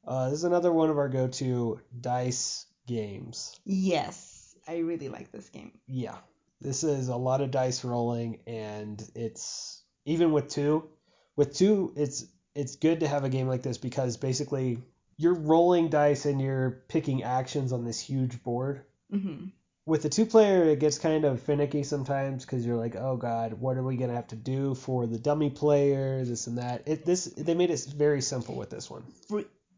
Uh, 0.06 0.30
this 0.30 0.38
is 0.38 0.44
another 0.44 0.72
one 0.72 0.90
of 0.90 0.98
our 0.98 1.08
go-to 1.08 1.80
dice 2.00 2.66
games. 2.86 3.58
Yes, 3.64 4.54
I 4.68 4.78
really 4.78 5.08
like 5.08 5.32
this 5.32 5.48
game. 5.48 5.72
Yeah, 5.88 6.18
this 6.60 6.84
is 6.84 7.08
a 7.08 7.16
lot 7.16 7.40
of 7.40 7.50
dice 7.50 7.84
rolling, 7.84 8.38
and 8.46 9.02
it's 9.16 9.82
even 10.04 10.30
with 10.30 10.48
two. 10.48 10.88
With 11.34 11.56
two, 11.56 11.92
it's 11.96 12.24
it's 12.54 12.76
good 12.76 13.00
to 13.00 13.08
have 13.08 13.24
a 13.24 13.28
game 13.28 13.48
like 13.48 13.62
this 13.62 13.78
because 13.78 14.16
basically 14.16 14.78
you're 15.18 15.34
rolling 15.34 15.88
dice 15.88 16.26
and 16.26 16.40
you're 16.40 16.82
picking 16.88 17.22
actions 17.22 17.72
on 17.72 17.84
this 17.84 18.00
huge 18.00 18.42
board. 18.42 18.82
hmm 19.10 19.46
with 19.86 20.02
the 20.02 20.08
two 20.08 20.26
player 20.26 20.64
it 20.64 20.80
gets 20.80 20.98
kind 20.98 21.24
of 21.24 21.40
finicky 21.40 21.84
sometimes 21.84 22.44
because 22.44 22.66
you're 22.66 22.74
like 22.74 22.96
oh 22.96 23.16
god 23.16 23.52
what 23.52 23.76
are 23.76 23.84
we 23.84 23.96
gonna 23.96 24.12
have 24.12 24.26
to 24.26 24.34
do 24.34 24.74
for 24.74 25.06
the 25.06 25.16
dummy 25.16 25.48
player 25.48 26.24
this 26.24 26.48
and 26.48 26.58
that 26.58 26.82
it 26.88 27.04
this 27.04 27.26
they 27.26 27.54
made 27.54 27.70
it 27.70 27.86
very 27.96 28.20
simple 28.20 28.56
with 28.56 28.68
this 28.68 28.90
one 28.90 29.04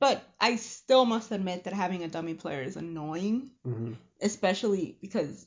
But 0.01 0.25
I 0.41 0.57
still 0.57 1.05
must 1.05 1.33
admit 1.33 1.65
that 1.65 1.73
having 1.73 2.05
a 2.05 2.09
dummy 2.09 2.35
player 2.35 2.63
is 2.63 2.77
annoying, 2.77 3.51
mm-hmm. 3.67 3.95
especially 4.21 4.97
because 5.01 5.47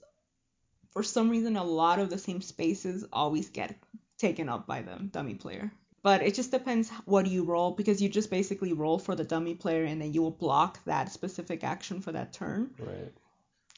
for 0.92 1.04
some 1.04 1.30
reason 1.30 1.56
a 1.56 1.64
lot 1.64 2.00
of 2.00 2.10
the 2.10 2.18
same 2.18 2.42
spaces 2.42 3.06
always 3.14 3.50
get 3.50 3.76
taken 4.18 4.50
up 4.50 4.68
by 4.68 4.82
the 4.82 4.96
dummy 4.96 5.36
player. 5.36 5.72
But 6.04 6.24
it 6.24 6.34
just 6.34 6.50
depends 6.52 6.90
what 7.06 7.28
you 7.28 7.44
roll 7.44 7.72
because 7.72 8.02
you 8.02 8.10
just 8.10 8.30
basically 8.32 8.74
roll 8.74 8.98
for 8.98 9.16
the 9.16 9.24
dummy 9.24 9.54
player 9.54 9.84
and 9.84 10.02
then 10.02 10.14
you 10.14 10.22
will 10.22 10.32
block 10.32 10.84
that 10.86 11.12
specific 11.12 11.64
action 11.64 12.02
for 12.02 12.12
that 12.12 12.34
turn. 12.34 12.72
right 12.80 13.14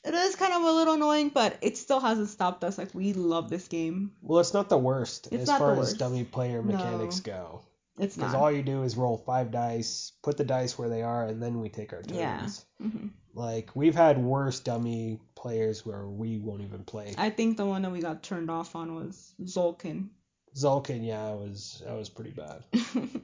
It 0.06 0.14
is 0.14 0.36
kind 0.36 0.54
of 0.54 0.62
a 0.64 0.72
little 0.72 0.94
annoying, 0.96 1.30
but 1.30 1.58
it 1.62 1.78
still 1.78 2.00
hasn't 2.00 2.30
stopped 2.30 2.64
us. 2.64 2.78
Like 2.78 2.94
we 2.96 3.14
love 3.14 3.50
this 3.50 3.68
game. 3.68 4.12
well 4.22 4.40
it's 4.40 4.54
not 4.54 4.70
the 4.70 4.78
worst 4.78 5.28
It's 5.32 5.50
as 5.50 5.58
far 5.58 5.78
as 5.80 5.94
dummy 5.96 6.24
player 6.24 6.62
No. 6.62 6.72
mechanics 6.78 7.20
go 7.20 7.62
It's 8.00 8.16
not. 8.18 8.28
because 8.28 8.36
all 8.36 8.52
you 8.52 8.64
do 8.64 8.84
is 8.84 8.96
roll 8.96 9.18
five 9.18 9.52
dice 9.52 10.14
put 10.22 10.38
the 10.38 10.46
dice 10.46 10.78
where 10.78 10.90
they 10.90 11.02
are 11.02 11.26
and 11.26 11.42
then 11.44 11.60
we 11.60 11.68
take 11.70 11.92
our 11.94 12.02
turns 12.04 12.66
Yeah. 12.80 12.88
hmm 12.88 13.08
like 13.36 13.72
we've 13.76 13.96
had 13.96 14.18
worse 14.24 14.60
dummy 14.60 15.20
players 15.36 15.84
where 15.86 16.08
we 16.08 16.38
won't 16.38 16.62
even 16.62 16.84
play 16.84 17.16
I 17.18 17.32
think 17.32 17.58
the 17.58 17.66
one 17.66 17.82
that 17.82 17.92
we 17.92 18.00
got 18.00 18.22
turned 18.24 18.50
off 18.52 18.76
on 18.76 18.94
was 18.96 19.34
Tzolk'in. 19.42 20.10
Tzolk'in 20.56 21.06
yeah 21.06 21.32
it 21.34 21.40
was 21.40 21.82
that 21.86 21.96
was 21.98 22.10
pretty 22.10 22.32
bad 22.32 22.64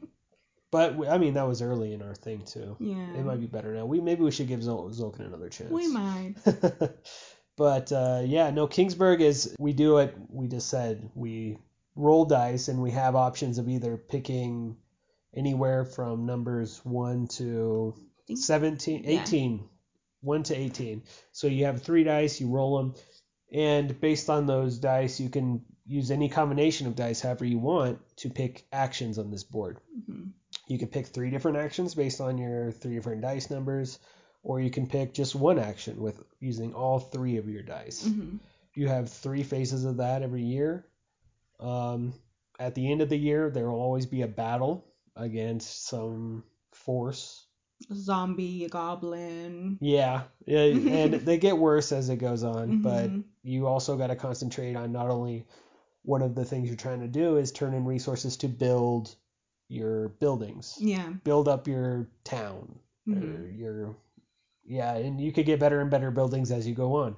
but 0.72 0.96
we- 0.96 1.08
I 1.08 1.18
mean 1.18 1.34
that 1.36 1.48
was 1.48 1.62
early 1.62 1.94
in 1.94 2.02
our 2.02 2.16
thing 2.16 2.44
too 2.46 2.76
yeah. 2.80 3.14
It 3.16 3.26
might 3.26 3.40
be 3.40 3.48
better 3.48 3.74
now. 3.74 3.86
We 3.86 4.00
maybe 4.00 4.24
we 4.24 4.32
should 4.32 4.48
give 4.48 4.62
Zul- 4.62 4.90
Tzolk'in 4.94 5.26
another 5.28 5.50
chance. 5.50 5.70
We 5.72 5.88
might. 5.88 6.36
but 7.58 7.92
uh, 7.92 8.22
yeah, 8.26 8.50
no. 8.52 8.68
Kingsburg 8.68 9.20
is 9.22 9.56
we 9.60 9.74
do 9.74 9.98
it. 9.98 10.16
We 10.30 10.48
just 10.48 10.70
said 10.70 11.10
we 11.16 11.58
roll 11.96 12.26
dice 12.26 12.68
and 12.70 12.82
we 12.82 12.92
have 12.92 13.16
options 13.16 13.58
of 13.58 13.68
either 13.68 13.98
picking 13.98 14.78
anywhere 15.36 15.86
from 15.86 16.26
numbers 16.26 16.80
one 16.84 17.28
to 17.28 17.96
think- 18.28 18.40
17, 18.40 19.04
yeah. 19.04 19.22
18, 19.22 19.68
one 20.22 20.44
to 20.44 20.56
eighteen. 20.56 21.04
So 21.32 21.48
you 21.48 21.66
have 21.66 21.82
three 21.82 22.04
dice. 22.04 22.40
You 22.40 22.48
roll 22.50 22.78
them, 22.78 22.96
and 23.52 24.00
based 24.00 24.30
on 24.30 24.46
those 24.46 24.78
dice, 24.78 25.20
you 25.20 25.30
can 25.30 25.66
use 25.90 26.12
any 26.12 26.30
combination 26.30 26.88
of 26.88 26.96
dice 26.96 27.20
however 27.22 27.46
you 27.46 27.58
want 27.60 28.00
to 28.18 28.30
pick 28.30 28.66
actions 28.72 29.18
on 29.18 29.32
this 29.32 29.44
board. 29.44 29.78
hmm 30.08 30.30
You 30.68 30.78
can 30.78 30.88
pick 30.90 31.08
three 31.08 31.32
different 31.32 31.58
actions 31.58 31.96
based 31.96 32.22
on 32.22 32.38
your 32.38 32.72
three 32.72 32.96
different 32.96 33.22
dice 33.22 33.50
numbers, 33.50 34.00
or 34.44 34.62
you 34.62 34.70
can 34.70 34.88
pick 34.88 35.14
just 35.14 35.36
one 35.36 35.60
action 35.60 36.00
with 36.02 36.22
using 36.40 36.74
all 36.74 37.00
three 37.00 37.38
of 37.38 37.50
your 37.50 37.64
dice. 37.64 38.08
hmm 38.08 38.38
You 38.76 38.88
have 38.88 39.10
three 39.10 39.44
phases 39.44 39.84
of 39.86 39.98
that 39.98 40.22
every 40.22 40.44
year. 40.44 40.86
Um, 41.60 42.14
at 42.60 42.76
the 42.76 42.92
end 42.92 43.02
of 43.02 43.10
the 43.10 43.18
year, 43.18 43.50
there 43.50 43.70
will 43.70 43.80
always 43.80 44.06
be 44.06 44.22
a 44.22 44.28
battle 44.28 44.86
against 45.16 45.88
some 45.88 46.44
force. 46.72 47.46
Zombie, 47.94 48.68
goblin. 48.70 49.78
Yeah, 49.82 50.24
yeah, 50.46 50.66
and 50.66 51.14
they 51.28 51.38
get 51.38 51.58
worse 51.58 51.92
as 51.92 52.10
it 52.10 52.18
goes 52.18 52.44
on, 52.44 52.82
but 52.82 53.10
Mhm. 53.10 53.24
you 53.44 53.68
also 53.68 53.98
got 53.98 54.08
to 54.08 54.16
concentrate 54.16 54.76
on 54.76 54.92
not 54.92 55.10
only 55.10 55.48
one 56.04 56.22
of 56.22 56.36
the 56.36 56.46
things 56.46 56.68
you're 56.68 56.78
trying 56.78 57.02
to 57.02 57.08
do 57.08 57.38
is 57.38 57.52
turn 57.52 57.74
in 57.74 57.86
resources 57.86 58.38
to 58.38 58.48
build 58.48 59.16
your 59.68 60.10
buildings, 60.10 60.78
Yeah. 60.80 61.14
build 61.24 61.48
up 61.48 61.68
your 61.68 62.08
town, 62.24 62.80
or 63.08 63.14
hmm 63.14 63.56
your 63.56 63.96
yeah, 64.66 64.96
and 64.96 65.20
you 65.20 65.32
could 65.32 65.46
get 65.46 65.60
better 65.60 65.82
and 65.82 65.90
better 65.90 66.12
buildings 66.12 66.52
as 66.52 66.68
you 66.68 66.76
go 66.76 66.96
on, 66.98 67.16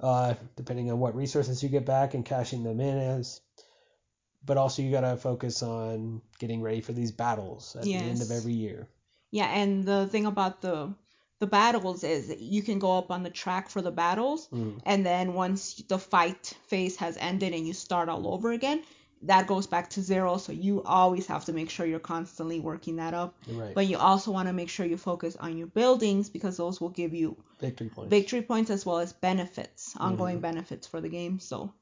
uh, 0.00 0.34
depending 0.56 0.90
on 0.90 0.98
what 1.00 1.14
resources 1.14 1.62
you 1.62 1.68
get 1.68 1.86
back 1.86 2.14
and 2.14 2.24
cashing 2.24 2.62
them 2.62 2.80
in 2.80 2.98
as. 2.98 3.40
But 4.44 4.56
also 4.56 4.82
you 4.82 4.90
gotta 4.90 5.16
focus 5.16 5.62
on 5.62 6.22
getting 6.38 6.62
ready 6.62 6.80
for 6.80 6.92
these 6.92 7.12
battles 7.12 7.76
at 7.76 7.82
the 7.84 7.88
end 7.94 8.22
of 8.22 8.30
every 8.30 8.52
year. 8.54 8.88
Yeah, 9.30 9.46
and 9.46 9.84
the 9.84 10.06
thing 10.08 10.26
about 10.26 10.60
the 10.62 10.94
the 11.40 11.46
battles 11.46 12.04
is 12.04 12.34
you 12.38 12.62
can 12.62 12.78
go 12.78 12.96
up 12.98 13.10
on 13.10 13.22
the 13.24 13.30
track 13.30 13.68
for 13.68 13.82
the 13.82 13.90
battles, 13.90 14.48
Mm. 14.52 14.80
and 14.84 15.04
then 15.04 15.34
once 15.34 15.74
the 15.88 15.98
fight 15.98 16.54
phase 16.68 16.96
has 16.96 17.16
ended 17.18 17.52
and 17.54 17.66
you 17.66 17.72
start 17.72 18.08
all 18.08 18.28
over 18.32 18.52
again, 18.52 18.82
that 19.22 19.46
goes 19.46 19.66
back 19.66 19.90
to 19.90 20.00
zero. 20.02 20.36
So 20.38 20.52
you 20.52 20.82
always 20.82 21.26
have 21.26 21.44
to 21.46 21.52
make 21.52 21.68
sure 21.70 21.84
you're 21.86 21.98
constantly 21.98 22.58
working 22.60 22.96
that 22.96 23.12
up. 23.14 23.34
Right. 23.48 23.74
But 23.74 23.86
you 23.86 23.98
also 23.98 24.30
want 24.30 24.48
to 24.48 24.54
make 24.54 24.70
sure 24.70 24.86
you 24.86 24.96
focus 24.96 25.36
on 25.36 25.58
your 25.58 25.66
buildings 25.66 26.30
because 26.30 26.56
those 26.56 26.80
will 26.80 26.88
give 26.90 27.12
you 27.12 27.36
Victory 27.60 27.88
points. 27.88 28.10
victory 28.10 28.42
points 28.42 28.70
as 28.70 28.86
well 28.86 28.98
as 28.98 29.12
benefits, 29.12 29.94
ongoing 29.98 30.40
benefits 30.40 30.86
for 30.86 31.00
the 31.02 31.08
game. 31.10 31.38
So 31.38 31.72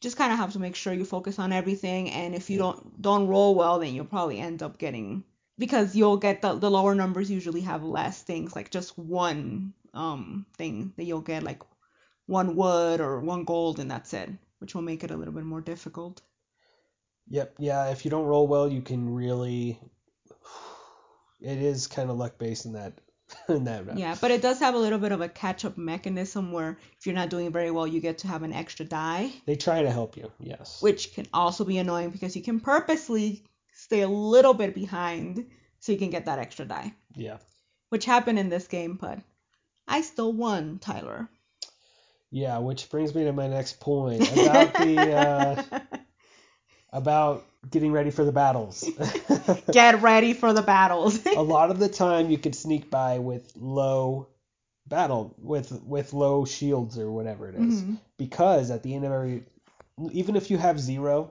just 0.00 0.16
kind 0.16 0.32
of 0.32 0.38
have 0.38 0.52
to 0.52 0.58
make 0.58 0.76
sure 0.76 0.92
you 0.94 1.04
focus 1.04 1.38
on 1.38 1.52
everything. 1.52 2.10
And 2.10 2.34
if 2.34 2.48
you 2.50 2.56
Yeah. 2.56 2.62
don't 2.64 3.02
don't 3.02 3.26
roll 3.28 3.54
well, 3.54 3.78
then 3.78 3.94
you'll 3.94 4.04
probably 4.16 4.38
end 4.38 4.62
up 4.62 4.78
getting 4.78 5.24
because 5.58 5.94
you'll 5.96 6.16
get 6.16 6.42
the 6.42 6.54
the 6.54 6.70
lower 6.70 6.94
numbers 6.94 7.30
usually 7.30 7.62
have 7.62 7.82
less 7.82 8.22
things 8.22 8.54
like 8.54 8.70
just 8.70 8.96
one 8.98 9.72
um 9.94 10.46
thing 10.56 10.92
that 10.96 11.04
you'll 11.04 11.20
get 11.20 11.42
like 11.42 11.62
one 12.26 12.56
wood 12.56 13.00
or 13.00 13.20
one 13.20 13.44
gold 13.44 13.78
and 13.78 13.90
that's 13.90 14.12
it, 14.12 14.30
which 14.58 14.74
will 14.74 14.82
make 14.82 15.04
it 15.04 15.10
a 15.10 15.16
little 15.16 15.34
bit 15.34 15.44
more 15.44 15.60
difficult. 15.60 16.20
Yep. 17.28 17.54
Yeah. 17.58 17.88
If 17.90 18.04
you 18.04 18.10
don't 18.10 18.26
roll 18.26 18.46
well, 18.46 18.68
you 18.68 18.82
can 18.82 19.12
really. 19.12 19.80
It 21.40 21.58
is 21.58 21.86
kind 21.86 22.10
of 22.10 22.16
luck 22.16 22.38
based 22.38 22.66
in 22.66 22.72
that. 22.72 22.94
In 23.48 23.64
that. 23.64 23.84
route. 23.84 23.98
Yeah, 23.98 24.16
but 24.20 24.30
it 24.30 24.40
does 24.40 24.60
have 24.60 24.76
a 24.76 24.78
little 24.78 25.00
bit 25.00 25.10
of 25.10 25.20
a 25.20 25.28
catch 25.28 25.64
up 25.64 25.76
mechanism 25.76 26.52
where 26.52 26.78
if 26.96 27.06
you're 27.06 27.14
not 27.14 27.28
doing 27.28 27.50
very 27.50 27.72
well, 27.72 27.84
you 27.86 28.00
get 28.00 28.18
to 28.18 28.28
have 28.28 28.44
an 28.44 28.52
extra 28.52 28.84
die. 28.84 29.32
They 29.46 29.56
try 29.56 29.82
to 29.82 29.90
help 29.90 30.16
you. 30.16 30.30
Yes. 30.38 30.80
which 30.80 31.12
can 31.12 31.26
also 31.34 31.64
be 31.64 31.78
annoying 31.78 32.10
because 32.10 32.36
you 32.36 32.42
can 32.42 32.60
purposely 32.60 33.42
stay 33.86 34.00
a 34.00 34.08
little 34.08 34.52
bit 34.52 34.74
behind 34.74 35.46
so 35.78 35.92
you 35.92 35.98
can 35.98 36.10
get 36.10 36.24
that 36.26 36.40
extra 36.40 36.64
die, 36.64 36.92
Yeah. 37.14 37.38
which 37.90 38.04
happened 38.04 38.38
in 38.40 38.48
this 38.48 38.66
game, 38.66 38.98
but 39.00 39.20
I 39.86 40.00
still 40.00 40.32
won, 40.32 40.78
Tyler. 40.80 41.28
Yeah. 42.32 42.58
Which 42.58 42.90
brings 42.90 43.14
me 43.14 43.22
to 43.24 43.32
my 43.32 43.46
next 43.46 43.78
point 43.78 44.22
about 44.32 44.74
the 44.74 45.12
uh, 45.12 45.62
about 46.92 47.46
getting 47.70 47.92
ready 47.92 48.10
for 48.10 48.24
the 48.24 48.32
battles. 48.32 48.84
Get 49.72 50.02
ready 50.02 50.32
for 50.32 50.52
the 50.52 50.62
battles. 50.62 51.24
a 51.26 51.40
lot 51.42 51.70
of 51.70 51.78
the 51.78 51.88
time 51.88 52.28
you 52.30 52.38
could 52.38 52.54
sneak 52.56 52.90
by 52.90 53.20
with 53.20 53.52
low 53.56 54.26
battle 54.88 55.34
with 55.38 55.70
with 55.84 56.12
low 56.12 56.44
shields 56.44 56.98
or 56.98 57.10
whatever 57.10 57.48
it 57.48 57.54
is. 57.56 57.82
Mhm. 57.82 57.98
because 58.18 58.70
at 58.72 58.82
the 58.82 58.94
end 58.94 59.04
of 59.04 59.12
every 59.12 59.44
even 60.12 60.34
if 60.36 60.50
you 60.50 60.58
have 60.58 60.78
zero 60.80 61.30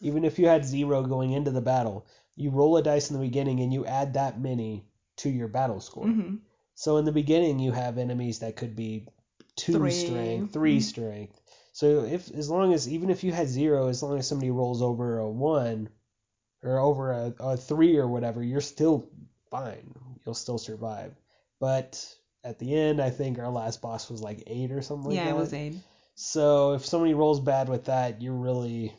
even 0.00 0.24
if 0.24 0.38
you 0.38 0.46
had 0.46 0.64
zero 0.64 1.02
going 1.02 1.32
into 1.32 1.50
the 1.50 1.60
battle 1.60 2.06
you 2.36 2.50
roll 2.50 2.76
a 2.76 2.82
dice 2.82 3.10
in 3.10 3.16
the 3.18 3.22
beginning 3.26 3.60
and 3.60 3.72
you 3.72 3.84
add 3.86 4.14
that 4.14 4.40
many 4.40 4.84
to 5.16 5.28
your 5.30 5.48
battle 5.48 5.80
score 5.80 6.06
Mhm. 6.06 6.38
so 6.74 6.96
in 6.96 7.04
the 7.04 7.12
beginning 7.12 7.58
you 7.58 7.72
have 7.72 7.98
enemies 7.98 8.38
that 8.40 8.56
could 8.56 8.74
be 8.76 9.06
two 9.56 9.74
Three. 9.74 9.90
strength 9.90 10.52
3 10.52 10.78
Mhm. 10.78 10.82
strength 10.82 11.40
so 11.72 12.04
if 12.04 12.30
as 12.32 12.48
long 12.50 12.72
as 12.72 12.88
even 12.88 13.10
if 13.10 13.22
you 13.24 13.32
had 13.32 13.48
zero 13.48 13.88
as 13.88 14.02
long 14.02 14.18
as 14.18 14.26
somebody 14.26 14.50
rolls 14.50 14.82
over 14.82 15.18
a 15.18 15.30
one 15.30 15.88
or 16.62 16.78
over 16.78 17.12
a, 17.12 17.34
a 17.40 17.56
three 17.56 17.96
or 17.96 18.06
whatever 18.08 18.42
you're 18.42 18.60
still 18.60 19.08
fine 19.50 19.94
you'll 20.24 20.34
still 20.34 20.58
survive 20.58 21.14
but 21.58 22.16
at 22.42 22.58
the 22.58 22.74
end. 22.74 23.02
I 23.02 23.10
think 23.10 23.38
our 23.38 23.50
last 23.50 23.82
boss 23.82 24.08
was 24.08 24.22
like 24.22 24.44
eight 24.46 24.72
or 24.72 24.80
something 24.80 25.10
like 25.10 25.16
yeah, 25.16 25.24
that. 25.26 25.30
it 25.36 25.36
was 25.36 25.52
eight. 25.52 25.74
So 26.14 26.72
if 26.72 26.86
somebody 26.86 27.12
rolls 27.12 27.38
bad 27.38 27.68
with 27.68 27.84
that, 27.84 28.22
you're 28.22 28.32
really 28.32 28.94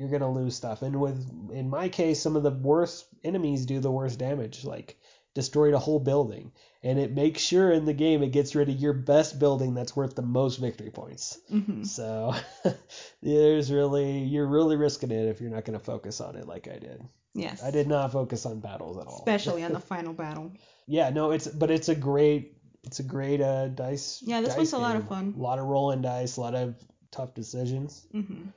you're 0.00 0.08
gonna 0.08 0.32
lose 0.32 0.54
stuff. 0.56 0.80
And 0.82 0.98
with 0.98 1.28
in 1.52 1.68
my 1.68 1.88
case, 1.90 2.20
some 2.22 2.34
of 2.36 2.42
the 2.42 2.50
worst 2.50 3.06
enemies 3.22 3.66
do 3.66 3.80
the 3.80 3.90
worst 3.90 4.18
damage, 4.18 4.64
like 4.64 4.98
destroyed 5.34 5.74
a 5.74 5.78
whole 5.78 6.00
building. 6.00 6.52
And 6.82 6.98
it 6.98 7.12
makes 7.12 7.42
sure 7.42 7.70
in 7.70 7.84
the 7.84 7.92
game 7.92 8.22
it 8.22 8.32
gets 8.32 8.54
rid 8.54 8.70
of 8.70 8.76
your 8.76 8.94
best 8.94 9.38
building 9.38 9.74
that's 9.74 9.94
worth 9.94 10.14
the 10.16 10.22
most 10.22 10.56
victory 10.56 10.90
points. 10.90 11.38
hmm 11.50 11.84
So 11.84 12.34
there's 13.22 13.70
really 13.70 14.20
you're 14.20 14.46
really 14.46 14.76
risking 14.76 15.10
it 15.10 15.28
if 15.28 15.40
you're 15.40 15.50
not 15.50 15.64
gonna 15.66 15.78
focus 15.78 16.20
on 16.20 16.36
it 16.36 16.46
like 16.46 16.66
I 16.66 16.78
did. 16.78 17.02
Yes. 17.34 17.62
I 17.62 17.70
did 17.70 17.86
not 17.86 18.10
focus 18.10 18.46
on 18.46 18.60
battles 18.60 18.96
at 18.96 19.06
all. 19.06 19.18
Especially 19.18 19.62
on 19.62 19.72
the 19.72 19.80
final 19.92 20.14
battle. 20.14 20.50
Yeah, 20.86 21.10
no, 21.10 21.30
it's 21.30 21.46
but 21.46 21.70
it's 21.70 21.90
a 21.90 21.94
great 21.94 22.56
it's 22.84 23.00
a 23.00 23.04
great 23.04 23.42
uh 23.42 23.68
dice. 23.68 24.22
Yeah, 24.24 24.40
this 24.40 24.50
dice 24.54 24.56
one's 24.56 24.72
a 24.72 24.78
lot 24.78 24.96
of 24.96 25.06
fun. 25.08 25.34
A 25.36 25.40
lot 25.40 25.58
of 25.58 25.66
rolling 25.66 26.00
dice, 26.00 26.38
a 26.38 26.40
lot 26.40 26.54
of 26.54 26.74
tough 27.10 27.34
decisions. 27.34 28.06
hmm 28.12 28.48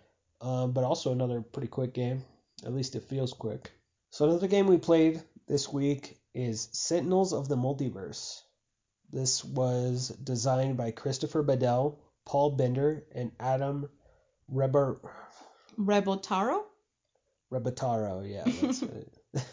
Um, 0.43 0.73
but 0.73 0.83
also 0.83 1.13
another 1.13 1.41
pretty 1.41 1.69
quick 1.69 1.93
game. 1.93 2.23
At 2.65 2.73
least 2.73 2.95
it 2.95 3.03
feels 3.03 3.33
quick. 3.33 3.71
So 4.09 4.25
another 4.25 4.47
game 4.47 4.67
we 4.67 4.77
played 4.77 5.23
this 5.47 5.71
week 5.71 6.17
is 6.35 6.69
Sentinels 6.73 7.33
of 7.33 7.47
the 7.47 7.55
Multiverse. 7.55 8.41
This 9.09 9.43
was 9.43 10.09
designed 10.09 10.75
by 10.75 10.91
Christopher 10.91 11.43
Badell, 11.43 11.97
Paul 12.25 12.51
Bender, 12.51 13.05
and 13.15 13.31
Adam 13.39 13.89
Reber 14.49 14.99
Rebel 15.77 16.17
Taro? 16.17 16.65
Rebottaro. 17.51 18.29
Yeah, 18.29 18.43
that's 18.61 18.81
it. 18.81 19.17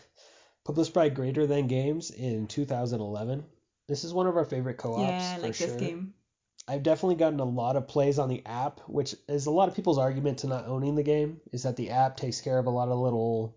Published 0.65 0.95
by 0.95 1.09
Greater 1.09 1.47
Than 1.47 1.67
Games 1.67 2.11
in 2.11 2.47
2011. 2.47 3.45
This 3.89 4.05
is 4.05 4.13
one 4.13 4.27
of 4.27 4.37
our 4.37 4.45
favorite 4.45 4.79
co-ops 4.79 5.03
yeah, 5.03 5.33
I 5.33 5.37
for 5.37 5.43
like 5.43 5.55
sure. 5.55 5.67
this 5.69 5.77
game. 5.77 6.15
I've 6.67 6.83
definitely 6.83 7.17
gotten 7.17 7.39
a 7.41 7.45
lot 7.45 7.77
of 7.77 7.87
plays 7.87 8.19
on 8.19 8.31
the 8.31 8.43
app, 8.47 8.81
which 8.89 9.15
is 9.29 9.45
a 9.45 9.51
lot 9.51 9.69
of 9.69 9.75
people's 9.75 9.99
argument 9.99 10.39
to 10.39 10.47
not 10.47 10.67
owning 10.67 10.95
the 10.95 11.03
game, 11.03 11.43
is 11.53 11.65
that 11.65 11.77
the 11.77 11.91
app 11.91 12.17
takes 12.17 12.41
care 12.41 12.59
of 12.59 12.65
a 12.65 12.71
lot 12.71 12.89
of 12.89 12.99
little 12.99 13.57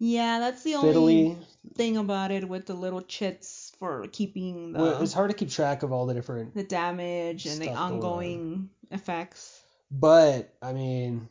Yeah, 0.00 0.38
that's 0.40 0.62
the 0.64 0.74
only 0.74 1.36
thing 1.74 1.96
about 1.96 2.30
it 2.32 2.48
with 2.48 2.66
the 2.66 2.74
little 2.74 3.02
chits 3.02 3.72
for 3.78 4.08
keeping 4.08 4.72
the 4.72 4.80
Well, 4.80 5.02
it's 5.02 5.12
hard 5.12 5.30
to 5.30 5.36
keep 5.36 5.50
track 5.50 5.82
of 5.84 5.92
all 5.92 6.06
the 6.06 6.14
different, 6.14 6.54
the 6.54 6.62
damage 6.62 7.46
and 7.46 7.60
the 7.62 7.72
ongoing 7.72 8.70
effects. 8.90 9.62
but 9.92 10.54
I 10.62 10.72
mean, 10.72 11.28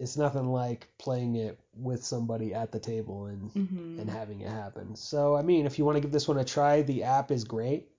it's 0.00 0.18
nothing 0.18 0.48
like 0.52 0.88
playing 0.98 1.36
it 1.36 1.60
with 1.74 2.04
somebody 2.04 2.54
at 2.54 2.72
the 2.72 2.80
table 2.80 3.26
and 3.26 3.52
hmm 3.54 3.98
and 3.98 4.10
having 4.10 4.42
it 4.42 4.50
happen. 4.50 4.96
So 4.96 5.36
I 5.36 5.42
mean, 5.42 5.66
if 5.66 5.78
you 5.78 5.86
want 5.86 5.96
to 5.98 6.02
give 6.02 6.12
this 6.12 6.28
one 6.28 6.38
a 6.38 6.44
try, 6.46 6.82
the 6.82 7.04
app 7.04 7.32
is 7.32 7.44
great. 7.44 7.91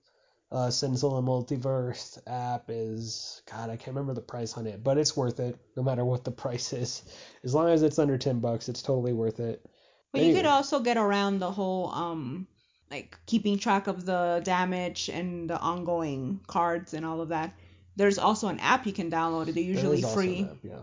Uh, 0.52 0.66
and 0.66 0.96
Multiverse 0.96 2.18
app 2.26 2.66
is 2.68 3.42
God, 3.50 3.70
I 3.70 3.76
can't 3.76 3.88
remember 3.88 4.14
the 4.14 4.20
price 4.20 4.56
on 4.56 4.66
it, 4.66 4.84
but 4.84 4.98
it's 4.98 5.16
worth 5.16 5.40
it 5.40 5.58
no 5.76 5.82
matter 5.82 6.04
what 6.04 6.24
the 6.24 6.30
price 6.44 6.72
is. 6.72 7.02
As 7.42 7.54
long 7.54 7.70
as 7.70 7.82
it's 7.82 7.98
under 7.98 8.18
ten 8.18 8.40
bucks, 8.40 8.68
it's 8.68 8.82
totally 8.82 9.12
worth 9.12 9.40
it. 9.40 9.64
But 10.12 10.22
you 10.22 10.34
could 10.34 10.46
also 10.46 10.78
get 10.78 10.96
around 10.96 11.40
the 11.40 11.50
whole 11.50 11.90
um 11.90 12.46
like 12.90 13.18
keeping 13.26 13.58
track 13.58 13.88
of 13.88 14.04
the 14.04 14.40
damage 14.44 15.08
and 15.08 15.50
the 15.50 15.58
ongoing 15.58 16.40
cards 16.46 16.94
and 16.94 17.04
all 17.04 17.20
of 17.20 17.30
that. 17.30 17.54
There's 17.96 18.18
also 18.18 18.48
an 18.48 18.60
app 18.60 18.86
you 18.86 18.92
can 18.92 19.10
download. 19.10 19.52
They're 19.52 19.62
usually 19.62 20.02
free, 20.02 20.44
app, 20.44 20.56
yeah. 20.62 20.80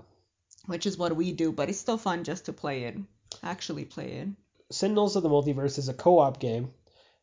which 0.66 0.86
is 0.86 0.98
what 0.98 1.16
we 1.16 1.32
do, 1.32 1.52
but 1.52 1.70
it's 1.70 1.80
still 1.80 1.98
fun 1.98 2.24
just 2.24 2.46
to 2.46 2.54
play 2.54 2.84
it. 2.84 2.98
Actually 3.44 3.86
play 3.86 4.12
it. 4.14 4.28
Sentinels 4.72 5.16
of 5.16 5.24
the 5.24 5.30
Multiverse 5.30 5.78
is 5.78 5.90
a 5.90 5.94
co-op 5.94 6.40
game. 6.40 6.70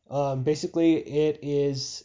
Um, 0.09 0.43
basically, 0.43 0.95
it 0.95 1.39
is 1.41 2.03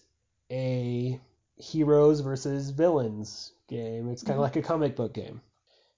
a 0.55 1.21
heroes 1.57 2.21
versus 2.21 2.71
villains 2.71 3.53
game. 3.69 4.09
It's 4.11 4.23
kind 4.23 4.39
of 4.39 4.43
Mhm. 4.43 4.43
like 4.43 4.57
a 4.57 4.63
comic 4.63 4.97
book 4.97 5.15
game. 5.15 5.43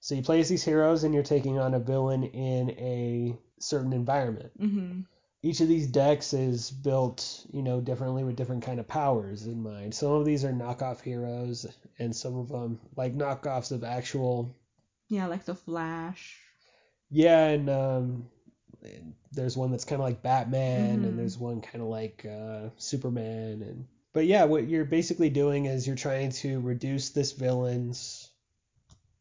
So 0.01 0.15
you 0.15 0.23
play 0.23 0.39
as 0.41 0.49
these 0.49 0.63
heroes, 0.63 1.03
and 1.03 1.13
you're 1.13 1.23
taking 1.23 1.59
on 1.59 1.75
a 1.75 1.79
villain 1.79 2.23
in 2.25 2.71
a 2.71 3.37
certain 3.59 3.93
environment. 3.93 4.51
hmm 4.59 5.01
Each 5.43 5.61
of 5.61 5.67
these 5.67 5.87
decks 5.87 6.33
is 6.33 6.71
built, 6.71 7.45
you 7.51 7.63
know, 7.63 7.81
differently 7.81 8.23
with 8.23 8.35
different 8.35 8.63
kind 8.63 8.79
of 8.79 8.87
powers 8.87 9.47
in 9.47 9.63
mind. 9.63 9.95
Some 9.95 10.11
of 10.11 10.25
these 10.25 10.45
are 10.45 10.53
knockoff 10.53 11.01
heroes, 11.01 11.65
and 11.99 12.15
some 12.15 12.37
of 12.37 12.49
them 12.49 12.79
like 12.95 13.15
knockoffs 13.17 13.71
of 13.71 13.83
actual 13.83 14.55
Yeah, 15.09 15.27
like 15.27 15.43
the 15.45 15.55
Flash. 15.55 16.39
Yeah, 17.09 17.47
and 17.47 17.69
um, 17.69 18.29
there's 19.31 19.57
one 19.57 19.71
that's 19.71 19.85
kind 19.85 20.01
of 20.01 20.05
like 20.05 20.21
Batman, 20.23 21.03
Mhm. 21.03 21.05
and 21.05 21.17
there's 21.17 21.37
one 21.37 21.61
kind 21.61 21.81
of 21.81 21.89
like 21.89 22.25
uh, 22.29 22.69
Superman, 22.77 23.61
and 23.61 23.85
but 24.17 24.25
yeah, 24.25 24.45
what 24.45 24.67
you're 24.67 24.83
basically 24.83 25.29
doing 25.29 25.65
is 25.65 25.85
you're 25.85 25.95
trying 25.95 26.31
to 26.31 26.59
reduce 26.61 27.11
this 27.11 27.33
villain's 27.33 28.31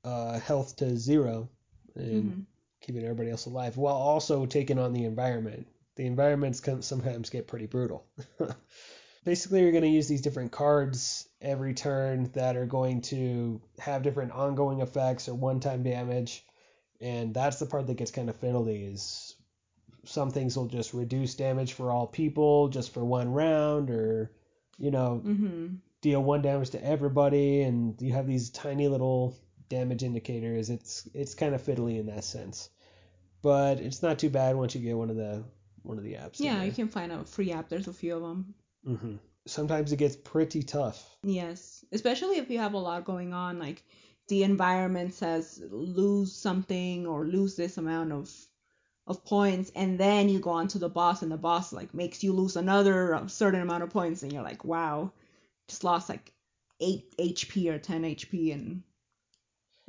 uh, 0.04 0.38
health 0.40 0.76
to 0.76 0.96
zero 0.96 1.50
and 1.94 2.32
hmm 2.32 2.40
keeping 2.80 3.02
everybody 3.04 3.30
else 3.30 3.44
alive, 3.44 3.76
while 3.76 3.96
also 3.96 4.46
taking 4.46 4.78
on 4.78 4.94
the 4.94 5.04
environment. 5.04 5.66
The 5.96 6.06
environments 6.06 6.60
can 6.60 6.80
sometimes 6.80 7.28
get 7.28 7.46
pretty 7.46 7.66
brutal. 7.66 8.06
basically, 9.24 9.60
you're 9.60 9.72
going 9.72 9.82
to 9.82 9.90
use 9.90 10.08
these 10.08 10.22
different 10.22 10.52
cards 10.52 11.28
every 11.42 11.74
turn 11.74 12.30
that 12.32 12.56
are 12.56 12.64
going 12.64 13.02
to 13.02 13.60
have 13.78 14.02
different 14.02 14.32
ongoing 14.32 14.80
effects 14.80 15.28
or 15.28 15.34
one-time 15.34 15.82
damage 15.82 16.42
and 17.02 17.34
that's 17.34 17.58
the 17.58 17.66
part 17.66 17.86
that 17.86 17.98
gets 17.98 18.10
kind 18.10 18.30
of 18.30 18.40
fiddly 18.40 18.90
is 18.90 19.34
some 20.04 20.30
things 20.30 20.56
will 20.56 20.68
just 20.68 20.94
reduce 20.94 21.34
damage 21.34 21.74
for 21.74 21.90
all 21.90 22.06
people 22.06 22.68
just 22.68 22.94
for 22.94 23.04
one 23.04 23.30
round 23.32 23.90
or 23.90 24.30
you 24.78 24.90
know 24.90 25.18
hmm 25.24 25.66
deal 26.02 26.22
one 26.22 26.42
damage 26.42 26.70
to 26.70 26.84
everybody 26.84 27.62
and 27.62 28.00
you 28.00 28.12
have 28.12 28.26
these 28.26 28.50
tiny 28.50 28.86
little 28.86 29.34
damage 29.68 30.02
indicators 30.02 30.70
it's 30.70 31.08
it's 31.14 31.34
kind 31.34 31.54
of 31.54 31.62
fiddly 31.62 31.98
in 31.98 32.06
that 32.06 32.22
sense 32.22 32.68
but 33.42 33.80
it's 33.80 34.02
not 34.02 34.18
too 34.18 34.30
bad 34.30 34.54
once 34.56 34.74
you 34.74 34.80
get 34.80 34.96
one 34.96 35.10
of 35.10 35.16
the 35.16 35.42
one 35.82 35.98
of 35.98 36.04
the 36.04 36.14
apps 36.14 36.40
Yeah, 36.40 36.62
you 36.64 36.72
can 36.72 36.88
find 36.88 37.12
a 37.12 37.24
free 37.24 37.52
app. 37.52 37.68
There's 37.68 37.86
a 37.88 37.92
few 37.92 38.16
of 38.16 38.22
them. 38.22 38.54
Mm-hmm. 38.86 39.14
sometimes 39.46 39.92
it 39.92 39.96
gets 39.96 40.16
pretty 40.16 40.62
tough 40.62 41.16
Yes, 41.22 41.84
especially 41.92 42.36
if 42.38 42.50
you 42.50 42.58
have 42.58 42.74
a 42.74 42.78
lot 42.78 43.04
going 43.04 43.32
on, 43.32 43.58
like 43.58 43.82
the 44.28 44.42
environment 44.44 45.14
says 45.14 45.60
lose 45.70 46.32
something 46.34 47.06
or 47.06 47.24
lose 47.26 47.56
this 47.56 47.78
amount 47.78 48.12
of 48.12 48.30
of 49.06 49.24
points, 49.24 49.70
and 49.76 49.98
then 49.98 50.28
you 50.28 50.38
go 50.40 50.50
on 50.50 50.68
to 50.68 50.78
the 50.78 50.88
boss, 50.88 51.22
and 51.22 51.30
the 51.30 51.36
boss 51.36 51.72
like 51.72 51.94
makes 51.94 52.24
you 52.24 52.32
lose 52.32 52.56
another 52.56 53.22
certain 53.28 53.60
amount 53.60 53.82
of 53.82 53.90
points, 53.90 54.22
and 54.22 54.32
you're 54.32 54.42
like, 54.42 54.64
wow, 54.64 55.12
just 55.68 55.84
lost 55.84 56.08
like 56.08 56.32
eight 56.80 57.14
HP 57.18 57.68
or 57.70 57.78
ten 57.78 58.02
HP 58.04 58.50
in 58.50 58.82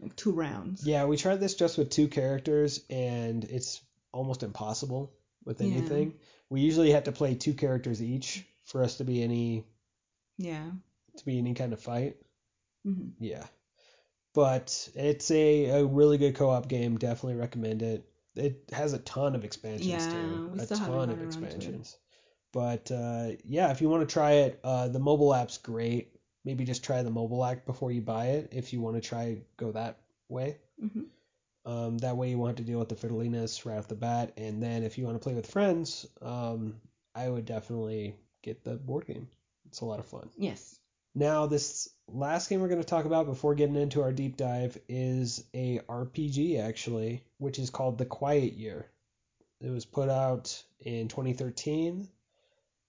like 0.02 0.16
two 0.16 0.32
rounds. 0.32 0.86
Yeah, 0.86 1.06
we 1.06 1.18
tried 1.18 1.40
this 1.40 1.56
just 1.56 1.78
with 1.78 1.90
two 1.90 2.08
characters, 2.08 2.82
and 2.90 3.44
it's 3.44 3.82
almost 4.12 4.44
impossible 4.44 5.12
with 5.46 5.62
Yeah. 5.62 5.72
anything. 5.72 6.14
We 6.50 6.62
usually 6.62 6.92
have 6.92 7.06
to 7.06 7.12
play 7.12 7.36
two 7.36 7.54
characters 7.54 8.02
each 8.02 8.46
for 8.66 8.84
us 8.84 8.98
to 8.98 9.04
be 9.04 9.24
any 9.24 9.66
Yeah. 10.38 10.70
to 11.18 11.26
be 11.26 11.40
any 11.40 11.56
kind 11.56 11.74
of 11.74 11.82
fight. 11.82 12.18
hmm 12.84 13.10
Yeah, 13.20 13.46
but 14.34 14.90
it's 14.94 15.32
a, 15.32 15.66
a 15.82 15.86
really 15.86 16.18
good 16.18 16.36
co-op 16.36 16.68
game. 16.68 16.98
Definitely 16.98 17.40
recommend 17.40 17.82
it. 17.82 18.08
It 18.38 18.64
has 18.72 18.94
a 18.94 19.00
ton 19.00 19.36
of 19.36 19.44
expansions 19.44 20.08
Yeah, 20.08 20.08
too. 20.08 20.42
we 20.52 20.60
A 20.60 20.66
still 20.66 20.78
ton 20.78 20.88
of 20.90 20.94
gotten 20.94 21.10
around 21.10 21.10
to 21.10 21.24
it. 21.24 21.24
expansions. 21.26 21.98
But 22.54 22.92
uh, 22.92 23.32
yeah, 23.46 23.72
if 23.72 23.82
you 23.82 23.90
want 23.90 24.08
to 24.08 24.14
try 24.14 24.32
it, 24.34 24.60
uh, 24.64 24.88
the 24.90 25.00
mobile 25.00 25.34
app's 25.34 25.58
great. 25.58 26.16
Maybe 26.46 26.64
just 26.66 26.84
try 26.84 27.02
the 27.04 27.12
mobile 27.12 27.44
app 27.44 27.66
before 27.66 27.92
you 27.92 28.02
buy 28.02 28.28
it 28.28 28.50
if 28.54 28.74
you 28.74 28.82
want 28.82 28.96
to 28.96 29.02
try 29.02 29.38
go 29.58 29.72
that 29.74 30.00
way. 30.30 30.58
hmm 30.80 31.08
Um, 31.66 31.98
that 32.00 32.16
way 32.18 32.30
you 32.30 32.38
won't 32.38 32.50
have 32.58 32.66
to 32.66 32.72
deal 32.72 32.80
with 32.80 32.90
the 32.90 32.96
fiddliness 32.96 33.66
right 33.66 33.78
off 33.78 33.88
the 33.88 33.96
bat. 33.96 34.34
And 34.38 34.64
then 34.64 34.84
if 34.84 34.98
you 34.98 35.06
want 35.06 35.16
to 35.16 35.24
play 35.24 35.34
with 35.36 35.46
friends, 35.48 36.06
um, 36.22 36.80
I 37.14 37.30
would 37.30 37.46
definitely 37.46 38.16
get 38.42 38.64
the 38.64 38.76
board 38.78 39.06
game. 39.06 39.28
It's 39.68 39.82
a 39.82 39.86
lot 39.86 40.00
of 40.00 40.06
fun. 40.06 40.30
Yes. 40.38 40.77
Now, 41.18 41.48
this 41.48 41.90
last 42.08 42.48
game 42.48 42.62
we're 42.62 42.68
going 42.68 42.80
to 42.80 42.88
talk 42.88 43.06
about 43.06 43.26
before 43.26 43.56
getting 43.56 43.76
into 43.76 44.04
our 44.04 44.12
deep 44.12 44.38
dive 44.38 44.78
is 44.88 45.44
a 45.52 45.80
RPG 45.90 46.62
actually, 46.62 47.24
which 47.40 47.58
is 47.58 47.72
called 47.72 47.98
The 47.98 48.06
Quiet 48.06 48.54
Year. 48.54 48.86
It 49.60 49.72
was 49.72 49.84
put 49.84 50.10
out 50.10 50.64
in 50.80 51.08
2013, 51.08 52.08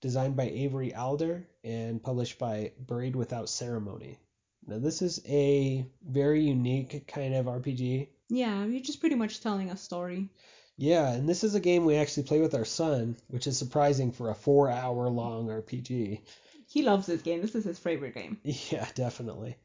designed 0.02 0.36
by 0.36 0.42
Avery 0.42 0.94
Alder 0.94 1.48
and 1.64 2.02
published 2.02 2.38
by 2.38 2.72
Buried 2.78 3.16
Without 3.16 3.48
Ceremony. 3.48 4.18
Now, 4.66 4.78
this 4.78 5.00
is 5.00 5.22
a 5.26 5.86
very 6.06 6.42
unique 6.42 7.08
kind 7.08 7.34
of 7.34 7.46
RPG. 7.46 8.08
Yeah, 8.28 8.62
you're 8.66 8.82
just 8.82 9.00
pretty 9.00 9.16
much 9.16 9.40
telling 9.40 9.70
a 9.70 9.76
story. 9.78 10.28
Yeah, 10.76 11.10
and 11.12 11.26
this 11.26 11.44
is 11.44 11.54
a 11.54 11.60
game 11.60 11.86
we 11.86 11.96
actually 11.96 12.24
play 12.24 12.42
with 12.42 12.54
our 12.54 12.66
son, 12.66 13.16
which 13.28 13.46
is 13.46 13.56
surprising 13.56 14.12
for 14.12 14.28
a 14.28 14.34
four 14.34 14.70
hour 14.70 15.08
long 15.08 15.48
RPG. 15.48 16.20
He 16.68 16.82
loves 16.82 17.06
this 17.06 17.22
game. 17.22 17.40
This 17.40 17.54
is 17.54 17.64
his 17.64 17.78
favorite 17.78 18.14
game. 18.14 18.38
Yeah, 18.44 18.86
definitely. 18.94 19.56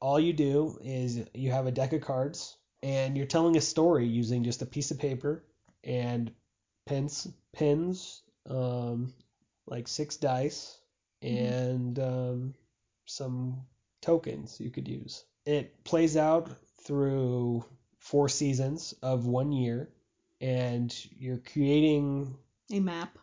All 0.00 0.18
you 0.18 0.32
do 0.32 0.78
is 0.82 1.24
you 1.34 1.50
have 1.52 1.66
a 1.66 1.72
deck 1.72 1.92
of 1.92 2.02
cards 2.02 2.56
and 2.82 3.16
you're 3.16 3.26
telling 3.26 3.56
a 3.56 3.60
story 3.60 4.06
using 4.06 4.44
just 4.44 4.62
a 4.62 4.66
piece 4.66 4.90
of 4.90 4.98
paper 4.98 5.44
and 5.84 6.32
pens, 6.86 7.28
pens, 7.52 8.22
um, 8.48 9.12
like 9.66 9.88
six 9.88 10.16
dice, 10.16 10.80
and 11.22 11.98
um, 11.98 12.54
some 13.06 13.62
tokens 14.00 14.60
you 14.60 14.70
could 14.70 14.88
use. 14.88 15.24
It 15.44 15.84
plays 15.84 16.16
out 16.16 16.50
through 16.82 17.64
four 17.98 18.28
seasons 18.28 18.94
of 19.02 19.26
one 19.26 19.52
year, 19.52 19.90
and 20.40 20.94
you're 21.16 21.38
creating. 21.38 22.36
A 22.72 22.80
map 22.80 23.18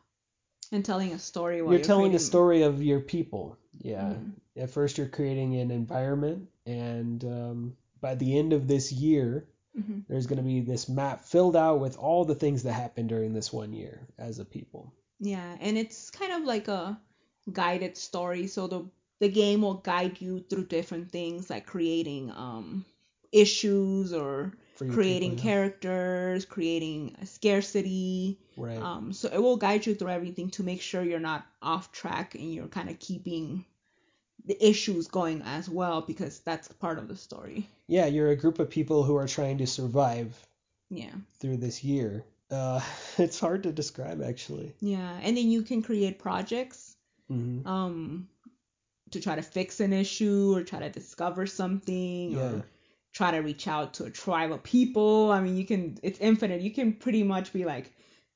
and 0.71 0.84
telling 0.86 1.13
a 1.13 1.19
story. 1.19 1.62
While 1.62 1.73
You're 1.73 1.82
telling 1.84 2.15
a 2.15 2.19
story 2.19 2.63
of 2.63 2.82
your 2.82 2.99
people. 3.01 3.58
Yeah. 3.80 4.13
Mhm. 4.15 4.34
At 4.58 4.69
first, 4.69 4.97
you're 4.97 5.08
creating 5.08 5.56
an 5.56 5.71
environment, 5.71 6.47
and 6.65 7.23
um, 7.25 7.78
by 8.01 8.15
the 8.15 8.38
end 8.38 8.54
of 8.54 8.67
this 8.67 8.91
year, 8.91 9.47
Mhm. 9.78 10.06
there's 10.08 10.28
going 10.28 10.38
to 10.38 10.43
be 10.43 10.62
this 10.62 10.88
map 10.88 11.21
filled 11.25 11.56
out 11.56 11.80
with 11.82 11.97
all 11.97 12.23
the 12.25 12.36
things 12.36 12.63
that 12.63 12.73
happened 12.73 13.10
during 13.10 13.34
this 13.34 13.51
one 13.51 13.73
year 13.73 14.08
as 14.17 14.39
a 14.39 14.45
people. 14.45 14.93
Yeah, 15.19 15.58
and 15.60 15.78
it's 15.78 16.10
kind 16.10 16.32
of 16.32 16.43
like 16.43 16.67
a 16.67 16.99
guided 17.51 17.97
story. 17.97 18.47
So 18.47 18.67
the 18.67 18.86
the 19.19 19.30
game 19.30 19.62
will 19.62 19.75
guide 19.75 20.19
you 20.21 20.39
through 20.41 20.65
different 20.65 21.12
things 21.12 21.49
like 21.49 21.65
creating 21.65 22.32
um 22.32 22.86
issues 23.32 24.13
or 24.13 24.54
creating 24.77 25.35
characters, 25.38 26.45
creating 26.45 27.15
scarcity. 27.25 28.39
Right. 28.57 28.81
Um, 28.81 29.13
so 29.13 29.29
it 29.31 29.41
will 29.41 29.57
guide 29.57 29.85
you 29.85 29.95
through 29.95 30.09
everything 30.09 30.49
to 30.51 30.63
make 30.63 30.81
sure 30.81 31.03
you're 31.03 31.19
not 31.19 31.45
off 31.61 31.91
track 31.91 32.35
and 32.35 32.53
you're 32.53 32.67
kind 32.67 32.89
of 32.89 32.99
keeping 32.99 33.65
the 34.45 34.57
issues 34.65 35.07
going 35.07 35.41
as 35.43 35.69
well 35.69 36.01
because 36.01 36.39
that's 36.39 36.67
part 36.67 36.99
of 36.99 37.07
the 37.07 37.15
story. 37.15 37.67
yeah, 37.88 38.05
you're 38.05 38.29
a 38.29 38.35
group 38.35 38.59
of 38.59 38.69
people 38.69 39.03
who 39.03 39.15
are 39.15 39.27
trying 39.27 39.57
to 39.59 39.67
survive 39.67 40.35
Yeah. 40.89 41.13
through 41.39 41.57
this 41.57 41.83
year. 41.83 42.25
Uh, 42.51 42.81
it's 43.17 43.39
hard 43.39 43.63
to 43.63 43.71
describe 43.71 44.21
actually. 44.21 44.73
Yeah, 44.81 45.19
and 45.23 45.35
then 45.38 45.49
you 45.49 45.61
can 45.63 45.81
create 45.81 46.19
projects 46.19 46.95
hmm 47.27 47.61
um 47.65 48.27
to 49.11 49.19
try 49.19 49.35
to 49.35 49.41
fix 49.41 49.79
an 49.79 49.93
issue 49.93 50.53
or 50.55 50.63
try 50.63 50.79
to 50.79 50.89
discover 50.89 51.45
something 51.47 52.35
Yeah. 52.35 52.41
or 52.41 52.65
try 53.15 53.32
to 53.32 53.39
reach 53.39 53.67
out 53.67 53.93
to 53.95 54.04
a 54.04 54.10
tribe 54.12 54.51
of 54.51 54.62
people. 54.62 55.32
I 55.32 55.39
mean, 55.39 55.56
you 55.56 55.65
can 55.65 55.97
it's 56.04 56.19
infinite. 56.19 56.62
You 56.62 56.71
can 56.71 56.93
pretty 56.93 57.23
much 57.23 57.54
be 57.54 57.65
like 57.65 57.91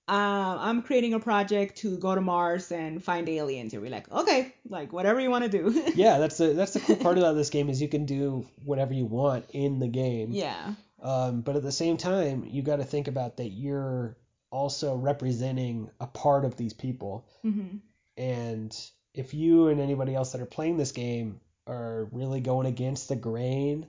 uh, 0.08 0.58
I'm 0.60 0.82
creating 0.82 1.14
a 1.14 1.20
project 1.20 1.78
to 1.80 1.96
go 1.98 2.16
to 2.16 2.22
Mars 2.22 2.72
and 2.72 3.04
find 3.04 3.30
aliens. 3.30 3.74
You'll 3.74 3.84
be 3.84 3.90
like, 3.90 4.12
okay, 4.12 4.56
like 4.68 4.92
whatever 4.92 5.20
you 5.20 5.30
want 5.30 5.44
to 5.44 5.50
do. 5.52 5.84
Yeah, 5.96 6.18
that's 6.18 6.38
the 6.38 6.48
that's 6.54 6.74
the 6.74 6.80
cool 6.80 6.96
part 6.96 7.18
about 7.20 7.34
this 7.34 7.52
game 7.52 7.70
is 7.70 7.80
you 7.80 7.90
can 7.90 8.06
do 8.06 8.48
whatever 8.66 8.94
you 8.94 9.06
want 9.06 9.46
in 9.52 9.80
the 9.80 9.88
game. 9.88 10.32
yeah. 10.32 10.74
Um, 11.02 11.42
but 11.42 11.56
at 11.56 11.64
the 11.64 11.72
same 11.72 11.96
time, 11.96 12.46
you 12.46 12.62
got 12.62 12.78
to 12.78 12.84
think 12.84 13.08
about 13.08 13.38
that 13.38 13.50
you're 13.50 14.18
also 14.52 14.96
representing 14.96 15.90
a 16.02 16.08
part 16.08 16.44
of 16.44 16.58
these 16.58 16.74
people. 16.74 17.28
hmm 17.44 17.78
And 18.18 18.76
if 19.14 19.34
you 19.34 19.68
and 19.68 19.80
anybody 19.80 20.16
else 20.16 20.32
that 20.32 20.42
are 20.42 20.46
playing 20.58 20.78
this 20.78 20.92
game 20.92 21.40
are 21.68 22.10
really 22.12 22.42
going 22.42 22.66
against 22.66 23.10
the 23.10 23.16
grain 23.16 23.86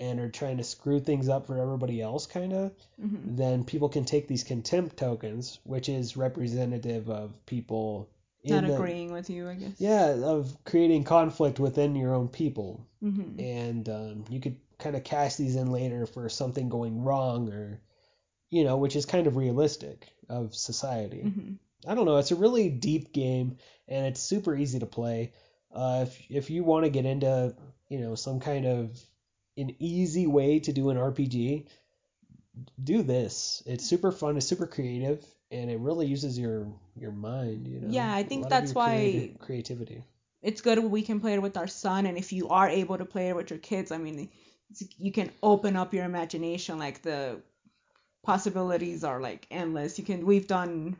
and 0.00 0.18
are 0.18 0.30
trying 0.30 0.56
to 0.56 0.64
screw 0.64 0.98
things 0.98 1.28
up 1.28 1.46
for 1.46 1.58
everybody 1.58 2.00
else, 2.00 2.26
kind 2.26 2.52
of, 2.52 2.72
hmm 3.00 3.36
then 3.36 3.62
people 3.64 3.88
can 3.88 4.04
take 4.04 4.26
these 4.26 4.42
contempt 4.42 4.96
tokens, 4.96 5.60
which 5.64 5.88
is 5.88 6.16
representative 6.16 7.08
of 7.10 7.34
people 7.46 8.08
Not 8.44 8.66
the, 8.66 8.74
agreeing 8.74 9.12
with 9.12 9.30
you, 9.30 9.48
I 9.48 9.54
guess. 9.54 9.78
yeah, 9.78 10.06
of 10.24 10.56
creating 10.64 11.04
conflict 11.04 11.60
within 11.60 11.94
your 11.94 12.14
own 12.14 12.28
people. 12.28 12.84
Hmm 13.00 13.38
and 13.38 13.88
um, 13.88 14.24
you 14.30 14.40
could 14.40 14.56
kind 14.78 14.96
of 14.96 15.04
cash 15.04 15.36
these 15.36 15.56
in 15.56 15.70
later 15.70 16.06
for 16.06 16.28
something 16.28 16.68
going 16.70 17.02
wrong 17.04 17.50
or 17.52 17.80
you 18.50 18.64
know 18.64 18.78
which 18.78 18.96
is 18.96 19.06
kind 19.06 19.26
of 19.26 19.36
realistic 19.36 20.08
of 20.28 20.54
society. 20.54 21.22
Hmm 21.22 21.52
i 21.88 21.94
don't 21.94 22.04
know 22.04 22.18
it's 22.18 22.30
a 22.30 22.36
really 22.36 22.68
deep 22.68 23.10
game 23.12 23.56
and 23.88 24.04
it's 24.06 24.20
super 24.22 24.54
easy 24.56 24.78
to 24.80 24.86
play. 24.86 25.32
Uh, 25.72 26.04
if, 26.06 26.22
if 26.30 26.50
you 26.50 26.64
want 26.64 26.84
to 26.84 26.90
get 26.90 27.06
into 27.06 27.54
you 27.88 27.98
know 28.00 28.14
some 28.14 28.40
kind 28.40 28.66
of 28.66 28.98
an 29.60 29.76
easy 29.78 30.26
way 30.26 30.58
to 30.60 30.72
do 30.72 30.90
an 30.90 30.96
rpg 30.96 31.66
do 32.82 33.02
this. 33.02 33.62
It's 33.66 33.86
super 33.86 34.10
fun 34.12 34.36
it's 34.36 34.46
super 34.46 34.66
creative 34.66 35.24
and 35.50 35.70
it 35.70 35.78
really 35.78 36.06
uses 36.06 36.38
your 36.38 36.66
your 36.96 37.12
mind 37.12 37.66
you 37.66 37.80
know? 37.80 37.88
Yeah, 37.90 38.12
I 38.12 38.22
think 38.22 38.48
that's 38.48 38.74
why- 38.74 39.12
creati- 39.12 39.38
creativity. 39.38 40.04
it's 40.42 40.60
good 40.60 40.78
we 40.82 41.02
can 41.02 41.20
play 41.20 41.34
it 41.34 41.42
with 41.42 41.56
our 41.56 41.68
son 41.68 42.06
and 42.06 42.16
if 42.18 42.32
you 42.32 42.48
are 42.48 42.68
able 42.68 42.98
to 42.98 43.04
play 43.04 43.28
it 43.28 43.36
with 43.36 43.50
your 43.50 43.58
kids 43.58 43.92
i 43.92 43.98
mean 43.98 44.28
you 44.98 45.12
can 45.12 45.30
open 45.42 45.76
up 45.76 45.92
your 45.92 46.04
imagination 46.04 46.78
like 46.78 47.02
the 47.02 47.40
possibilities 48.22 49.04
are 49.04 49.20
like 49.20 49.46
endless. 49.50 49.98
You 49.98 50.04
can 50.04 50.24
we've 50.26 50.46
done 50.46 50.96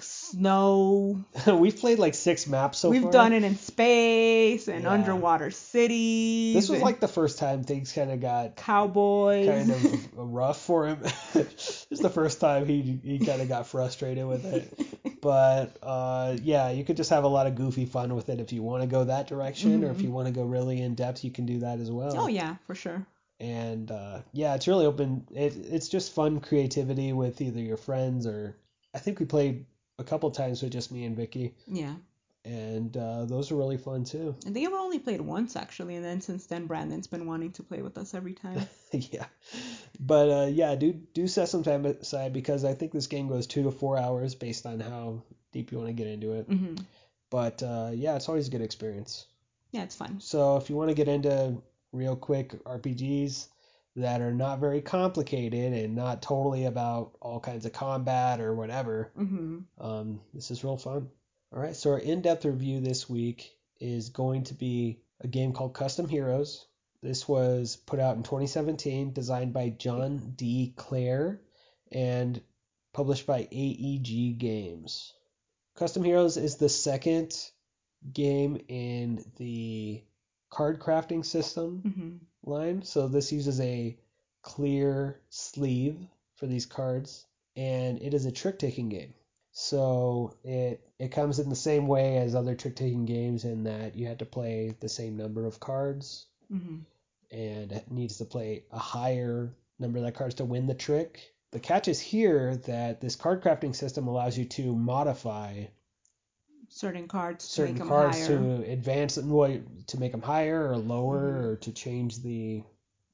snow 0.00 1.24
we've 1.46 1.76
played 1.78 1.98
like 1.98 2.14
six 2.14 2.46
maps 2.46 2.78
so 2.78 2.88
far. 2.88 2.92
we've 2.92 3.02
far 3.02 3.12
done 3.12 3.32
it 3.32 3.44
in 3.44 3.56
space 3.56 4.68
and 4.68 4.84
Yeah. 4.84 4.90
underwater 4.92 5.50
cities 5.50 6.54
This 6.54 6.68
was 6.68 6.80
like 6.82 7.00
the 7.00 7.08
first 7.08 7.38
time 7.38 7.64
things 7.64 7.92
kind 7.92 8.10
of 8.10 8.20
got 8.20 8.56
cowboys 8.56 9.46
kind 9.48 9.70
of 9.70 10.08
rough 10.16 10.60
for 10.62 10.86
him. 10.86 10.98
it's 11.34 12.00
the 12.00 12.10
first 12.10 12.40
time 12.40 12.66
he 12.66 12.98
he 13.02 13.18
kind 13.20 13.40
of 13.42 13.48
got 13.48 13.66
frustrated 13.66 14.26
with 14.26 14.44
it. 14.44 14.72
But 15.20 15.76
uh, 15.82 16.36
yeah, 16.42 16.70
you 16.70 16.84
could 16.84 16.96
just 16.96 17.10
have 17.10 17.24
a 17.24 17.28
lot 17.28 17.46
of 17.46 17.54
goofy 17.54 17.84
fun 17.86 18.14
with 18.16 18.28
it 18.28 18.40
if 18.40 18.52
you 18.52 18.62
want 18.62 18.82
to 18.82 18.88
go 18.88 19.04
that 19.04 19.28
direction, 19.28 19.84
or 19.84 19.90
if 19.90 19.98
Mhm. 19.98 20.04
you 20.04 20.10
want 20.10 20.26
to 20.26 20.32
go 20.32 20.44
really 20.44 20.80
in 20.80 20.94
depth, 20.94 21.22
you 21.24 21.30
can 21.30 21.46
do 21.46 21.60
that 21.60 21.78
as 21.78 21.90
well. 21.90 22.16
oh 22.18 22.28
yeah 22.28 22.56
for 22.66 22.74
sure 22.74 23.06
And 23.40 23.90
uh, 23.90 24.22
yeah, 24.32 24.54
it's 24.54 24.68
really 24.68 24.86
open. 24.86 25.26
It, 25.34 25.56
it's 25.56 25.88
just 25.88 26.12
fun 26.14 26.40
creativity 26.40 27.12
with 27.12 27.40
either 27.40 27.60
your 27.60 27.76
friends 27.76 28.26
or 28.26 28.56
I 28.94 28.98
think 28.98 29.20
we 29.20 29.26
played 29.26 29.64
a 30.02 30.08
couple 30.10 30.30
times 30.30 30.62
with 30.62 30.72
just 30.72 30.92
me 30.92 31.04
and 31.04 31.16
Vicky, 31.16 31.54
yeah 31.66 31.94
and 32.44 32.96
uh, 32.96 33.24
those 33.24 33.50
were 33.52 33.56
really 33.58 33.76
fun 33.78 34.02
too. 34.04 34.34
i 34.46 34.50
think 34.50 34.66
i've 34.66 34.74
only 34.74 34.98
played 34.98 35.20
once 35.20 35.54
actually 35.54 35.94
and 35.94 36.04
then 36.04 36.20
since 36.20 36.46
then 36.46 36.66
brandon's 36.66 37.06
been 37.06 37.24
wanting 37.24 37.52
to 37.52 37.62
play 37.62 37.82
with 37.82 37.96
us 37.96 38.14
every 38.14 38.34
time 38.34 38.60
yeah, 38.92 39.26
but 40.00 40.28
uh, 40.28 40.46
yeah, 40.50 40.74
do 40.74 40.92
do 40.92 41.26
set 41.28 41.48
some 41.48 41.62
time 41.62 41.86
aside 41.86 42.32
because 42.32 42.64
I 42.64 42.74
think 42.74 42.92
this 42.92 43.06
game 43.06 43.28
goes 43.28 43.46
two 43.46 43.62
to 43.62 43.70
four 43.70 43.96
hours 43.96 44.34
based 44.34 44.66
on 44.66 44.80
how 44.80 45.22
deep 45.52 45.70
you 45.72 45.78
want 45.78 45.88
to 45.88 45.94
get 45.94 46.08
into 46.08 46.32
it. 46.34 46.46
hmm 46.46 46.74
But 47.30 47.62
uh, 47.62 47.90
yeah, 47.94 48.16
it's 48.16 48.28
always 48.28 48.48
a 48.48 48.50
good 48.50 48.60
experience. 48.60 49.26
yeah 49.70 49.82
it's 49.84 49.96
fun 49.96 50.20
So 50.20 50.56
if 50.56 50.68
you 50.68 50.76
want 50.76 50.90
to 50.90 50.94
get 50.94 51.08
into 51.08 51.62
real 51.92 52.16
quick 52.16 52.52
RPGs 52.64 53.48
that 53.96 54.20
are 54.20 54.32
not 54.32 54.58
very 54.60 54.80
complicated 54.80 55.72
and 55.72 55.94
not 55.94 56.22
totally 56.22 56.64
about 56.64 57.12
all 57.20 57.40
kinds 57.40 57.66
of 57.66 57.72
combat 57.72 58.40
or 58.40 58.54
whatever, 58.54 59.10
hmm 59.16 59.58
um, 59.78 60.20
this 60.32 60.50
is 60.50 60.64
real 60.64 60.76
fun. 60.76 61.08
All 61.52 61.60
right, 61.60 61.76
so 61.76 61.90
our 61.90 61.98
in-depth 61.98 62.44
review 62.46 62.80
this 62.80 63.10
week 63.10 63.54
is 63.78 64.08
going 64.08 64.44
to 64.44 64.54
be 64.54 65.00
a 65.20 65.28
game 65.28 65.52
called 65.52 65.74
Custom 65.74 66.08
Heroes. 66.08 66.66
This 67.02 67.28
was 67.28 67.76
put 67.76 68.00
out 68.00 68.16
in 68.16 68.22
2017, 68.22 69.12
designed 69.12 69.52
by 69.52 69.70
John 69.70 70.32
D. 70.36 70.72
Clair 70.76 71.40
and 71.90 72.40
published 72.92 73.26
by 73.26 73.48
AEG 73.50 74.38
Games. 74.38 75.12
Custom 75.74 76.04
Heroes 76.04 76.36
is 76.36 76.56
the 76.56 76.68
second 76.68 77.34
game 78.12 78.62
in 78.68 79.24
the 79.36 80.02
card 80.50 80.80
crafting 80.80 81.24
system 81.24 81.80
hmm 81.96 82.16
line. 82.44 82.82
So 82.82 83.08
this 83.08 83.32
uses 83.32 83.60
a 83.60 83.96
clear 84.42 85.20
sleeve 85.30 85.98
for 86.36 86.46
these 86.46 86.66
cards, 86.66 87.26
and 87.56 88.00
it 88.02 88.14
is 88.14 88.26
a 88.26 88.32
trick 88.32 88.58
taking 88.58 88.88
game. 88.88 89.14
So 89.52 90.36
it 90.44 90.80
it 90.98 91.12
comes 91.12 91.38
in 91.38 91.48
the 91.48 91.56
same 91.56 91.86
way 91.86 92.18
as 92.18 92.34
other 92.34 92.54
trick 92.54 92.76
taking 92.76 93.04
games 93.04 93.44
in 93.44 93.64
that 93.64 93.96
you 93.96 94.06
have 94.08 94.18
to 94.18 94.26
play 94.26 94.74
the 94.80 94.88
same 94.88 95.16
number 95.16 95.46
of 95.46 95.60
cards 95.60 96.26
hmm 96.48 96.78
and 97.30 97.72
it 97.72 97.90
needs 97.90 98.18
to 98.18 98.24
play 98.26 98.64
a 98.70 98.78
higher 98.78 99.54
number 99.78 99.98
of 99.98 100.04
that 100.04 100.14
cards 100.14 100.34
to 100.36 100.44
win 100.44 100.66
the 100.66 100.74
trick. 100.74 101.34
The 101.52 101.60
catch 101.60 101.88
is 101.88 102.00
here 102.00 102.56
that 102.66 103.00
this 103.00 103.16
card 103.16 103.42
crafting 103.42 103.74
system 103.74 104.06
allows 104.06 104.36
you 104.36 104.44
to 104.46 104.74
modify 104.74 105.64
certain 106.74 107.06
cards 107.06 107.46
to 107.46 107.50
certain 107.52 107.74
make 107.74 107.78
them 107.80 107.88
cards 107.88 108.26
higher. 108.26 108.38
to 108.38 108.70
advance 108.70 109.18
well, 109.18 109.60
to 109.86 110.00
make 110.00 110.12
them 110.12 110.22
higher 110.22 110.68
or 110.70 110.76
lower 110.78 111.32
Mhm. 111.32 111.44
or 111.44 111.56
to 111.56 111.72
change 111.72 112.22
the 112.22 112.62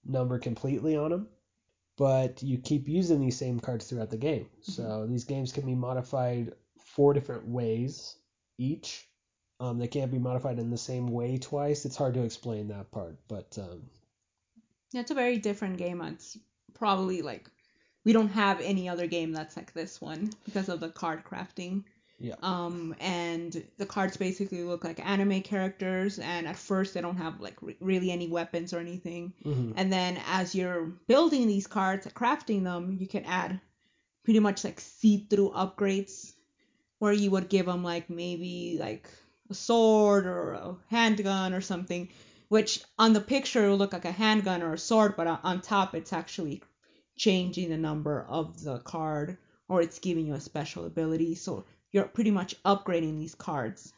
number 0.05 0.39
completely 0.39 0.97
on 0.97 1.11
them. 1.11 1.29
But 1.97 2.43
you 2.43 2.59
keep 2.59 2.89
using 2.89 3.21
these 3.21 3.37
same 3.37 3.59
cards 3.59 3.87
throughout 3.89 4.11
the 4.11 4.17
game. 4.17 4.45
Mm-hmm. 4.45 4.73
So 4.73 5.07
these 5.07 5.25
games 5.25 5.53
can 5.53 5.67
be 5.67 5.75
modified 5.75 6.55
four 6.79 7.13
different 7.13 7.49
ways 7.49 8.17
each. 8.57 9.09
Um, 9.61 9.79
they 9.79 9.89
can't 9.89 10.13
be 10.13 10.21
modified 10.21 10.61
in 10.61 10.71
the 10.71 10.79
same 10.79 11.09
way 11.09 11.39
twice. 11.39 11.85
It's 11.85 11.97
hard 11.97 12.15
to 12.15 12.23
explain 12.23 12.69
that 12.69 12.93
part, 12.93 13.19
but 13.27 13.59
um, 13.59 13.83
Yeah, 14.93 15.01
it's 15.01 15.11
a 15.11 15.15
very 15.15 15.39
different 15.39 15.77
game. 15.79 16.01
It's 16.01 16.39
probably 16.75 17.23
like 17.23 17.51
we 18.05 18.13
don't 18.13 18.29
have 18.29 18.61
any 18.61 18.89
other 18.89 19.09
game 19.09 19.33
that's 19.33 19.57
like 19.57 19.73
this 19.73 20.01
one 20.01 20.31
because 20.45 20.69
of 20.69 20.79
the 20.79 20.91
card 20.91 21.25
crafting. 21.25 21.83
Yeah. 22.21 22.35
Um, 22.43 22.97
and 23.01 23.65
the 23.79 23.87
cards 23.87 24.17
basically 24.17 24.63
look 24.65 24.83
like 24.85 25.05
anime 25.05 25.43
characters, 25.43 26.19
and 26.19 26.47
at 26.49 26.57
first 26.57 26.95
they 26.95 27.01
don't 27.01 27.17
have 27.17 27.41
like 27.41 27.57
re- 27.63 27.77
really 27.81 28.11
any 28.11 28.29
weapons 28.29 28.73
or 28.73 28.79
anything. 28.81 29.35
mhm. 29.45 29.75
And 29.77 29.93
then 29.93 30.21
as 30.27 30.55
you're 30.55 30.87
building 31.07 31.47
these 31.47 31.67
cards, 31.69 32.07
crafting 32.09 32.65
them, 32.65 32.97
you 33.01 33.07
can 33.07 33.25
add 33.25 33.61
pretty 34.25 34.41
much 34.41 34.65
like 34.65 34.81
see-through 34.81 35.51
upgrades, 35.51 36.33
where 36.99 37.13
you 37.13 37.31
would 37.31 37.49
give 37.49 37.67
them 37.67 37.85
like 37.85 38.11
maybe 38.11 38.77
like 38.81 39.09
a 39.51 39.55
sword 39.55 40.27
or 40.27 40.53
a 40.53 40.77
handgun 40.91 41.55
or 41.55 41.61
something, 41.61 42.09
which 42.49 42.83
on 42.99 43.13
the 43.13 43.21
picture 43.21 43.65
it 43.65 43.69
will 43.69 43.77
look 43.79 43.93
like 43.93 44.05
a 44.05 44.13
handgun 44.13 44.63
or 44.63 44.75
a 44.75 44.79
sword, 44.79 45.15
but 45.17 45.27
on, 45.27 45.39
on 45.45 45.61
top 45.61 45.95
it's 45.95 46.13
actually 46.13 46.63
changing 47.17 47.71
the 47.71 47.77
number 47.79 48.25
of 48.29 48.63
the 48.63 48.79
card 48.81 49.39
or 49.69 49.81
it's 49.83 49.99
giving 49.99 50.27
you 50.27 50.35
a 50.35 50.41
special 50.41 50.85
ability. 50.87 51.35
So 51.35 51.65
you're 51.93 52.05
pretty 52.05 52.31
much 52.31 52.61
upgrading 52.63 53.19
these 53.19 53.35
cards. 53.35 53.93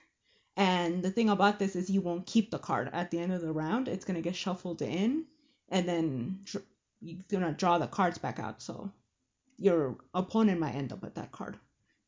And 0.57 1.03
the 1.03 1.11
thing 1.11 1.31
about 1.31 1.59
this 1.59 1.77
is 1.77 1.91
you 1.91 2.01
won't 2.01 2.27
keep 2.27 2.51
the 2.51 2.59
card 2.59 2.91
at 2.93 3.11
the 3.11 3.19
end 3.19 3.33
of 3.33 3.41
the 3.41 3.53
round. 3.53 3.89
It's 3.89 4.05
gonna 4.05 4.21
get 4.21 4.37
shuffled 4.37 4.83
in, 4.83 5.25
and 5.69 5.89
then 5.89 6.45
you're 7.01 7.23
gonna 7.31 7.53
draw 7.53 7.79
the 7.79 7.87
cards 7.87 8.19
back 8.19 8.39
out. 8.39 8.63
So 8.63 8.91
your 9.59 9.97
opponent 10.15 10.61
might 10.61 10.75
end 10.75 10.93
up 10.93 11.03
with 11.03 11.15
that 11.15 11.33
card, 11.33 11.57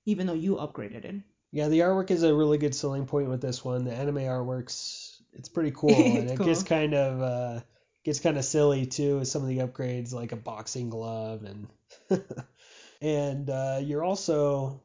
even 0.07 0.27
though 0.27 0.33
you 0.33 0.57
upgraded 0.57 1.05
it. 1.05 1.14
Yeah, 1.53 1.68
the 1.68 1.81
artwork 1.81 2.11
is 2.11 2.23
a 2.23 2.35
really 2.35 2.59
good 2.59 2.75
selling 2.75 3.07
point 3.07 3.29
with 3.29 3.42
this 3.42 3.64
one. 3.64 3.85
The 3.85 3.95
anime 3.95 4.16
artwork's 4.16 5.23
it's 5.33 5.49
pretty 5.49 5.71
cool, 5.77 5.95
and 5.95 6.31
it 6.31 6.37
cool. 6.37 6.47
gets 6.47 6.62
kind 6.62 6.95
of 6.95 7.23
uh, 7.23 7.61
gets 8.05 8.21
kind 8.21 8.38
of 8.38 8.45
silly 8.45 8.87
too 8.87 9.18
with 9.18 9.29
some 9.29 9.42
of 9.42 9.49
the 9.49 9.59
upgrades, 9.59 10.12
like 10.12 10.33
a 10.33 10.37
boxing 10.37 10.90
glove, 10.90 11.45
and 11.45 11.68
and 13.01 13.51
uh, 13.51 13.81
you're 13.83 14.05
also 14.05 14.83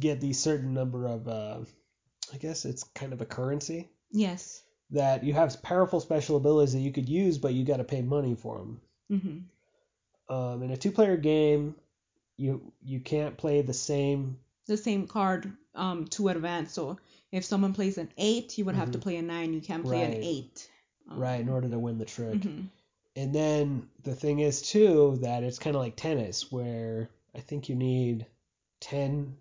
get 0.00 0.20
these 0.20 0.38
certain 0.40 0.74
number 0.74 1.06
of 1.06 1.28
uh, 1.28 1.58
I 2.32 2.36
guess 2.38 2.64
it's 2.64 2.84
kind 2.94 3.12
of 3.12 3.20
a 3.20 3.26
currency 3.26 3.88
Yes. 4.10 4.62
that 4.90 5.24
you 5.24 5.34
have 5.34 5.62
powerful 5.62 6.00
special 6.00 6.36
abilities 6.36 6.72
that 6.74 6.80
you 6.80 6.92
could 6.92 7.08
use, 7.08 7.38
but 7.38 7.54
you 7.54 7.64
got 7.64 7.78
to 7.78 7.84
pay 7.84 8.02
money 8.02 8.34
for 8.34 8.58
them. 8.58 8.80
hmm 9.08 9.38
Um, 10.34 10.62
in 10.62 10.70
a 10.70 10.76
two-player 10.76 11.16
game, 11.16 11.74
you 12.36 12.72
you 12.82 13.00
can't 13.00 13.36
play 13.36 13.62
the 13.62 13.74
same 13.74 14.38
The 14.66 14.76
same 14.76 15.06
card 15.06 15.52
um 15.74 16.06
to 16.08 16.28
advance. 16.28 16.72
So 16.72 16.98
if 17.30 17.44
someone 17.44 17.74
plays 17.74 17.98
an 17.98 18.10
eight, 18.16 18.56
you 18.58 18.64
would 18.64 18.74
have 18.76 18.92
to 18.92 18.98
Mhm. 18.98 19.02
play 19.02 19.16
a 19.16 19.22
nine. 19.22 19.52
You 19.52 19.60
can't 19.60 19.84
play 19.84 20.02
an 20.02 20.14
eight. 20.22 20.68
Um, 21.10 21.18
right 21.20 21.40
in 21.40 21.48
order 21.48 21.68
to 21.68 21.78
win 21.78 21.98
the 21.98 22.04
trick. 22.06 22.40
mhm. 22.40 22.68
And 23.16 23.32
then 23.34 23.88
the 24.02 24.14
thing 24.14 24.40
is 24.40 24.62
too 24.62 25.18
that 25.22 25.44
it's 25.44 25.58
kind 25.58 25.76
of 25.76 25.82
like 25.82 25.94
tennis, 25.96 26.50
where 26.50 27.10
I 27.34 27.40
think 27.40 27.68
you 27.68 27.76
need 27.76 28.26
ten. 28.80 29.36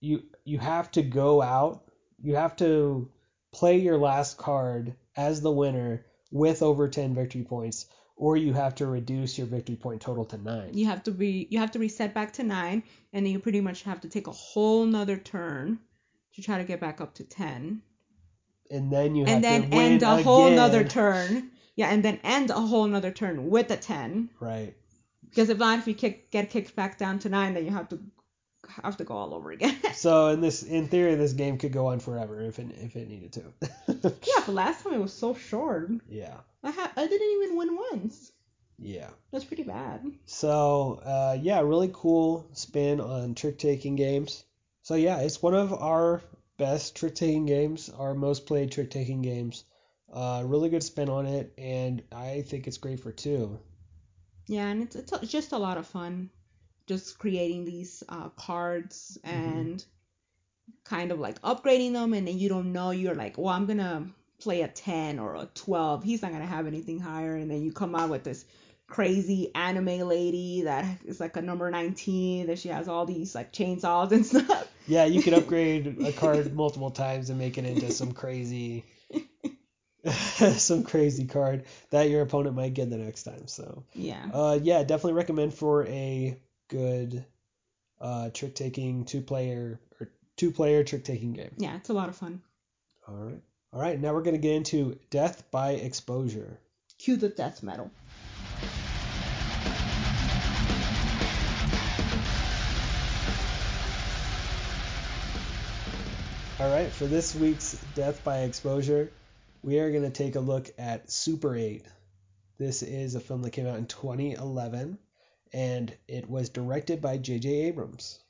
You 0.00 0.22
you 0.44 0.58
have 0.58 0.90
to 0.92 1.02
go 1.02 1.42
out. 1.42 1.84
You 2.22 2.36
have 2.36 2.56
to 2.56 3.10
play 3.52 3.78
your 3.78 3.98
last 3.98 4.38
card 4.38 4.94
as 5.16 5.40
the 5.40 5.50
winner 5.50 6.06
with 6.30 6.62
over 6.62 6.88
ten 6.88 7.14
victory 7.14 7.42
points, 7.42 7.86
or 8.16 8.36
you 8.36 8.52
have 8.52 8.74
to 8.76 8.86
reduce 8.86 9.36
your 9.36 9.46
victory 9.46 9.76
point 9.76 10.00
total 10.00 10.24
to 10.26 10.38
nine. 10.38 10.70
You 10.74 10.86
have 10.86 11.02
to 11.04 11.10
be 11.10 11.46
you 11.50 11.58
have 11.58 11.72
to 11.72 11.78
reset 11.78 12.14
back 12.14 12.32
to 12.34 12.42
nine, 12.42 12.82
and 13.12 13.26
then 13.26 13.32
you 13.32 13.38
pretty 13.38 13.60
much 13.60 13.82
have 13.82 14.00
to 14.02 14.08
take 14.08 14.26
a 14.26 14.32
whole 14.32 14.84
nother 14.84 15.16
turn 15.16 15.78
to 16.34 16.42
try 16.42 16.58
to 16.58 16.64
get 16.64 16.80
back 16.80 17.00
up 17.00 17.14
to 17.14 17.24
ten. 17.24 17.82
And 18.70 18.92
then 18.92 19.16
you 19.16 19.24
have 19.24 19.34
and 19.34 19.44
then 19.44 19.72
end 19.72 20.02
a 20.02 20.22
whole 20.22 20.50
nother 20.50 20.84
turn. 20.84 21.50
Yeah, 21.76 21.88
and 21.88 22.04
then 22.04 22.20
end 22.22 22.50
a 22.50 22.54
whole 22.54 22.86
nother 22.86 23.10
turn 23.10 23.50
with 23.50 23.70
a 23.70 23.76
ten. 23.76 24.30
Right. 24.38 24.74
Because 25.28 25.48
if 25.48 25.58
not, 25.58 25.78
if 25.78 25.86
you 25.86 25.94
kick, 25.94 26.30
get 26.30 26.50
kicked 26.50 26.74
back 26.74 26.98
down 26.98 27.20
to 27.20 27.28
nine, 27.28 27.54
then 27.54 27.64
you 27.64 27.70
have 27.70 27.88
to 27.90 28.00
have 28.82 28.96
to 28.98 29.04
go 29.04 29.14
all 29.14 29.34
over 29.34 29.50
again. 29.50 29.76
So 29.94 30.28
in 30.28 30.40
this, 30.40 30.62
in 30.62 30.88
theory, 30.88 31.14
this 31.16 31.32
game 31.34 31.58
could 31.58 31.72
go 31.72 31.88
on 31.88 32.00
forever 32.00 32.40
if 32.42 32.58
it 32.58 32.68
if 32.80 32.96
it 32.96 33.08
needed 33.08 33.32
to. 33.34 33.42
yeah, 34.02 34.42
but 34.46 34.48
last 34.48 34.82
time 34.82 34.94
it 34.94 35.00
was 35.00 35.12
so 35.12 35.34
short. 35.34 35.90
yeah. 36.08 36.36
I 36.62 36.70
ha- 36.70 36.92
I 36.96 37.06
didn't 37.06 37.42
even 37.42 37.56
win 37.56 37.76
once. 37.92 38.32
Yeah. 38.78 39.10
That's 39.30 39.44
pretty 39.44 39.64
bad. 39.64 40.04
So 40.26 41.00
uh, 41.04 41.36
yeah, 41.40 41.60
really 41.60 41.90
cool 41.92 42.48
spin 42.54 43.00
on 43.00 43.34
trick 43.34 43.58
taking 43.58 43.96
games. 43.96 44.44
So 44.82 44.94
yeah, 44.94 45.18
it's 45.20 45.42
one 45.42 45.54
of 45.54 45.72
our 45.74 46.22
best 46.56 46.96
trick 46.96 47.14
taking 47.14 47.46
games, 47.46 47.90
our 47.90 48.14
most 48.14 48.46
played 48.46 48.72
trick 48.72 48.90
taking 48.90 49.20
games. 49.22 49.64
Uh, 50.12 50.42
really 50.44 50.68
good 50.70 50.82
spin 50.82 51.08
on 51.08 51.26
it, 51.26 51.52
and 51.56 52.02
I 52.10 52.42
think 52.42 52.66
it's 52.66 52.78
great 52.78 53.00
for 53.00 53.12
two. 53.12 53.60
Yeah, 54.48 54.66
and 54.66 54.82
it's 54.82 54.96
it's, 54.96 55.12
it's 55.12 55.30
just 55.30 55.52
a 55.52 55.58
lot 55.58 55.78
of 55.78 55.86
fun, 55.86 56.30
just 56.90 57.20
creating 57.20 57.64
these 57.64 58.02
uh, 58.08 58.30
cards 58.30 59.16
and 59.22 59.84
kind 60.84 61.12
of 61.12 61.20
like 61.20 61.40
upgrading 61.42 61.92
them, 61.92 62.12
and 62.14 62.26
then 62.26 62.36
you 62.36 62.48
don't 62.48 62.72
know 62.72 62.90
you're 62.90 63.14
like, 63.14 63.38
well, 63.38 63.54
I'm 63.54 63.66
gonna 63.66 64.08
play 64.40 64.62
a 64.62 64.68
ten 64.68 65.20
or 65.20 65.36
a 65.36 65.48
twelve. 65.54 66.02
He's 66.02 66.20
not 66.20 66.32
gonna 66.32 66.46
have 66.46 66.66
anything 66.66 66.98
higher, 66.98 67.36
and 67.36 67.48
then 67.48 67.62
you 67.62 67.70
come 67.70 67.94
out 67.94 68.10
with 68.10 68.24
this 68.24 68.44
crazy 68.88 69.54
anime 69.54 70.08
lady 70.08 70.62
that 70.62 70.84
is 71.04 71.20
like 71.20 71.36
a 71.36 71.40
number 71.40 71.70
19 71.70 72.48
that 72.48 72.58
she 72.58 72.68
has 72.70 72.88
all 72.88 73.06
these 73.06 73.36
like 73.36 73.52
chainsaws 73.52 74.10
and 74.10 74.26
stuff 74.32 74.66
Yeah, 74.88 75.04
you 75.04 75.22
could 75.22 75.32
upgrade 75.32 76.02
a 76.04 76.10
card 76.10 76.52
multiple 76.52 76.90
times 76.90 77.30
and 77.30 77.38
make 77.38 77.56
it 77.56 77.64
into 77.64 77.92
some 77.92 78.10
crazy, 78.10 78.84
some 80.56 80.82
crazy 80.82 81.26
card 81.26 81.66
that 81.90 82.10
your 82.10 82.22
opponent 82.22 82.56
might 82.56 82.74
get 82.74 82.90
the 82.90 82.96
next 82.96 83.22
time. 83.22 83.46
So. 83.46 83.84
yeah 83.94 84.24
Uh, 84.32 84.58
yeah, 84.60 84.82
definitely 84.82 85.12
recommend 85.12 85.54
for 85.54 85.86
a 85.86 86.36
good 86.70 87.24
uh, 88.00 88.30
trick 88.30 88.54
taking 88.54 89.04
two 89.04 89.20
player 89.20 89.78
or 90.00 90.08
two 90.36 90.50
player 90.50 90.82
trick 90.82 91.04
taking 91.04 91.34
game. 91.34 91.50
yeah 91.58 91.76
it's 91.76 91.90
a 91.90 91.92
lot 91.92 92.08
of 92.08 92.16
fun 92.16 92.40
All 93.06 93.14
right. 93.14 93.40
All 93.72 93.80
right, 93.80 94.00
now 94.00 94.12
we're 94.12 94.22
going 94.22 94.34
to 94.34 94.40
get 94.40 94.54
into 94.56 94.98
death 95.10 95.44
by 95.52 95.72
exposure. 95.72 96.58
cue 96.98 97.16
the 97.16 97.28
death 97.28 97.62
metal 97.62 97.90
All 106.58 106.70
right, 106.70 106.92
for 106.92 107.06
this 107.06 107.34
week's 107.34 107.72
death 107.94 108.22
by 108.22 108.40
exposure, 108.40 109.10
we 109.62 109.78
are 109.78 109.90
going 109.90 110.02
to 110.02 110.10
take 110.10 110.36
a 110.36 110.40
look 110.40 110.68
at 110.78 111.10
Super 111.10 111.56
8. 111.56 111.86
This 112.58 112.82
is 112.82 113.14
a 113.14 113.20
film 113.20 113.40
that 113.42 113.52
came 113.52 113.66
out 113.66 113.78
in 113.78 113.86
2011 113.86 114.98
and 115.52 115.94
it 116.08 116.28
was 116.28 116.48
directed 116.48 117.00
by 117.00 117.18
J.J. 117.18 117.48
Abrams. 117.68 118.20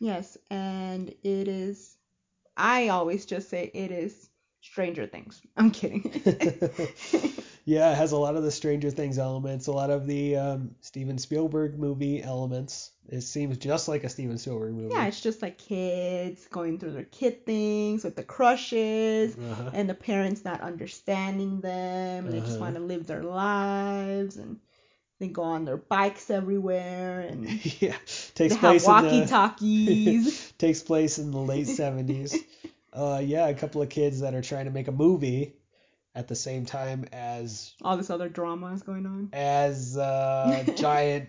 yes 0.00 0.36
and 0.50 1.08
it 1.22 1.48
is 1.48 1.96
i 2.56 2.88
always 2.88 3.26
just 3.26 3.48
say 3.48 3.70
it 3.74 3.90
is 3.90 4.28
stranger 4.60 5.06
things 5.06 5.40
i'm 5.56 5.70
kidding 5.70 6.02
yeah, 7.64 7.92
it 7.92 7.96
has 7.96 8.12
a 8.12 8.16
lot 8.16 8.36
of 8.36 8.42
the 8.42 8.50
Stranger 8.50 8.90
Things 8.90 9.18
elements, 9.18 9.66
a 9.66 9.72
lot 9.72 9.90
of 9.90 10.06
the 10.06 10.36
um, 10.36 10.74
Steven 10.80 11.18
Spielberg 11.18 11.78
movie 11.78 12.22
elements. 12.22 12.92
It 13.08 13.20
seems 13.20 13.58
just 13.58 13.86
like 13.88 14.02
a 14.04 14.08
Steven 14.08 14.38
Spielberg 14.38 14.74
movie. 14.74 14.94
Yeah, 14.94 15.06
it's 15.06 15.20
just 15.20 15.42
like 15.42 15.58
kids 15.58 16.46
going 16.50 16.78
through 16.78 16.92
their 16.92 17.04
kid 17.04 17.44
things 17.46 18.02
with 18.04 18.16
the 18.16 18.22
crushes 18.22 19.36
Uh-huh. 19.36 19.70
and 19.74 19.88
the 19.88 19.94
parents 19.94 20.44
not 20.44 20.60
understanding 20.62 21.60
them. 21.60 22.30
They 22.30 22.40
just 22.40 22.52
Uh-huh. 22.52 22.64
want 22.64 22.76
to 22.76 22.82
live 22.82 23.06
their 23.06 23.22
lives 23.22 24.36
and 24.36 24.58
they 25.20 25.28
go 25.28 25.42
on 25.42 25.64
their 25.64 25.76
bikes 25.76 26.30
everywhere 26.30 27.20
and 27.20 27.46
yeah, 27.80 27.94
takes 28.34 28.54
they 28.54 28.60
place 28.60 28.84
the 28.84 28.88
walkie-talkies. 28.90 30.52
takes 30.58 30.82
place 30.82 31.18
in 31.18 31.30
the 31.30 31.38
late 31.38 31.68
70s. 31.68 32.34
Uh, 32.92 33.22
yeah, 33.24 33.46
a 33.46 33.54
couple 33.54 33.80
of 33.80 33.88
kids 33.88 34.18
that 34.18 34.34
are 34.34 34.42
trying 34.42 34.64
to 34.64 34.72
make 34.72 34.88
a 34.88 34.92
movie 34.92 35.54
at 36.16 36.26
the 36.26 36.34
same 36.34 36.66
time 36.66 37.04
as 37.12 37.72
All 37.82 37.96
this 37.96 38.10
other 38.10 38.28
drama 38.28 38.72
is 38.72 38.82
going 38.82 39.06
on. 39.06 39.28
as 39.32 39.96
uh, 39.96 40.64
giant 40.76 41.28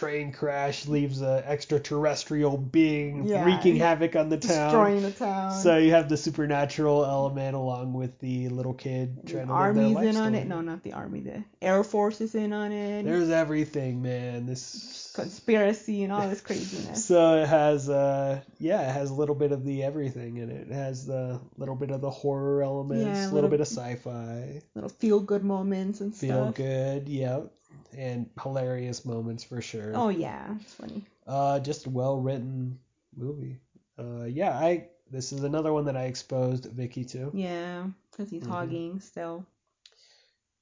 train 0.00 0.32
crash 0.32 0.86
leaves 0.86 1.20
a 1.22 1.44
extraterrestrial 1.46 2.56
being 2.56 3.26
Yeah. 3.26 3.44
wreaking 3.44 3.76
havoc 3.76 4.16
on 4.16 4.30
the 4.30 4.38
town. 4.38 4.72
Destroying 4.72 5.02
the 5.02 5.10
town. 5.10 5.52
So 5.60 5.76
you 5.76 5.90
have 5.90 6.08
the 6.08 6.16
supernatural 6.16 7.04
element 7.04 7.54
along 7.54 7.92
with 7.92 8.18
the 8.18 8.48
little 8.48 8.72
kid 8.74 9.24
the 9.24 9.32
trying 9.32 9.46
to 9.48 9.52
army's 9.52 9.94
live 9.94 10.04
in 10.08 10.16
on 10.16 10.34
it. 10.34 10.46
No, 10.48 10.62
not 10.62 10.82
the 10.82 10.94
army. 10.94 11.20
The 11.20 11.44
air 11.60 11.84
force 11.84 12.20
is 12.20 12.34
in 12.34 12.52
on 12.52 12.72
it. 12.72 13.04
There's 13.04 13.30
everything, 13.30 14.00
man. 14.02 14.46
This 14.46 15.12
conspiracy 15.14 16.04
and 16.04 16.12
all 16.12 16.28
this 16.28 16.40
craziness. 16.40 17.04
so 17.04 17.42
it 17.42 17.48
has 17.48 17.88
uh 17.90 18.40
yeah, 18.58 18.88
it 18.88 18.92
has 18.92 19.10
a 19.10 19.14
little 19.14 19.34
bit 19.34 19.52
of 19.52 19.64
the 19.64 19.82
everything 19.82 20.36
in 20.38 20.50
it. 20.50 20.68
It 20.70 20.72
has 20.72 21.04
the 21.06 21.40
little 21.58 21.74
bit 21.74 21.90
of 21.90 22.00
the 22.00 22.10
horror 22.10 22.62
elements, 22.62 23.04
Yeah, 23.04 23.12
a 23.12 23.26
little 23.26 23.34
little- 23.34 23.50
bit 23.50 23.60
of 23.60 23.66
sci-fi, 23.66 24.62
Little 24.74 24.88
feel 24.90 25.20
good 25.20 25.44
moments 25.44 26.00
and 26.00 26.14
feel 26.14 26.30
stuff. 26.46 26.56
Feel 26.56 26.66
good, 26.66 27.08
yep, 27.08 27.52
and 27.96 28.28
hilarious 28.42 29.04
moments 29.04 29.44
for 29.44 29.60
sure. 29.60 29.92
Oh 29.94 30.08
yeah, 30.08 30.54
it's 30.60 30.74
funny. 30.74 31.04
Uh, 31.26 31.60
just 31.60 31.86
well-written 31.86 32.78
movie. 33.16 33.58
Uh, 33.98 34.24
yeah, 34.24 34.52
I 34.58 34.88
this 35.10 35.32
is 35.32 35.42
another 35.42 35.72
one 35.72 35.84
that 35.86 35.96
I 35.96 36.04
exposed 36.04 36.66
Vicky 36.66 37.04
to. 37.06 37.30
Yeah, 37.34 37.86
because 38.10 38.30
he's 38.30 38.42
Mhm. 38.42 38.48
hogging 38.48 39.00
still. 39.00 39.44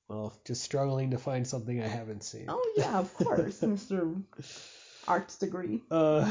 Well, 0.08 0.32
just 0.44 0.62
struggling 0.62 1.10
to 1.10 1.18
find 1.18 1.46
something 1.46 1.82
I 1.82 1.86
haven't 1.86 2.22
seen. 2.24 2.46
Oh 2.48 2.72
yeah, 2.76 2.98
of 2.98 3.12
course, 3.14 3.60
Mr. 3.62 4.22
Arts 5.06 5.36
degree. 5.38 5.82
Uh, 5.90 6.24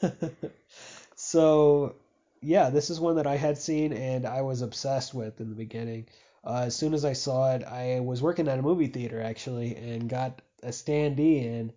Whatever. 0.00 0.32
so, 1.16 1.94
yeah, 2.40 2.70
this 2.70 2.90
is 2.90 3.00
one 3.00 3.16
that 3.16 3.26
I 3.26 3.36
had 3.36 3.58
seen 3.58 3.92
and 3.92 4.24
I 4.26 4.42
was 4.42 4.62
obsessed 4.62 5.14
with 5.14 5.40
in 5.40 5.50
the 5.50 5.56
beginning. 5.56 6.06
Uh, 6.44 6.62
as 6.66 6.74
soon 6.76 6.94
as 6.94 7.04
I 7.04 7.12
saw 7.12 7.54
it, 7.54 7.64
I 7.64 8.00
was 8.00 8.22
working 8.22 8.48
at 8.48 8.58
a 8.58 8.62
movie 8.62 8.86
theater 8.86 9.20
actually 9.20 9.76
and 9.76 10.08
got 10.08 10.40
a 10.62 10.68
standee 10.68 11.42
in, 11.44 11.72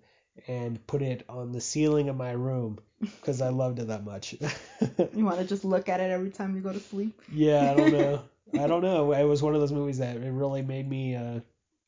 and 0.47 0.85
put 0.87 1.01
it 1.01 1.23
on 1.29 1.51
the 1.51 1.61
ceiling 1.61 2.09
of 2.09 2.15
my 2.15 2.31
room 2.31 2.79
because 3.19 3.41
I 3.41 3.49
loved 3.49 3.79
it 3.79 3.87
that 3.87 4.03
much. 4.05 4.35
You 5.13 5.25
want 5.25 5.39
to 5.39 5.45
just 5.45 5.65
look 5.65 5.89
at 5.89 5.99
it 5.99 6.09
every 6.11 6.29
time 6.29 6.55
you 6.55 6.61
go 6.61 6.71
to 6.73 6.79
sleep? 6.79 7.21
yeah, 7.33 7.69
I 7.71 7.73
don't 7.75 7.91
know. 7.91 8.21
I 8.57 8.67
don't 8.67 8.81
know. 8.81 9.11
It 9.13 9.23
was 9.23 9.41
one 9.41 9.55
of 9.55 9.61
those 9.61 9.71
movies 9.71 9.97
that 9.99 10.17
it 10.17 10.31
really 10.31 10.61
made 10.61 10.89
me. 10.89 11.15
Uh, 11.15 11.39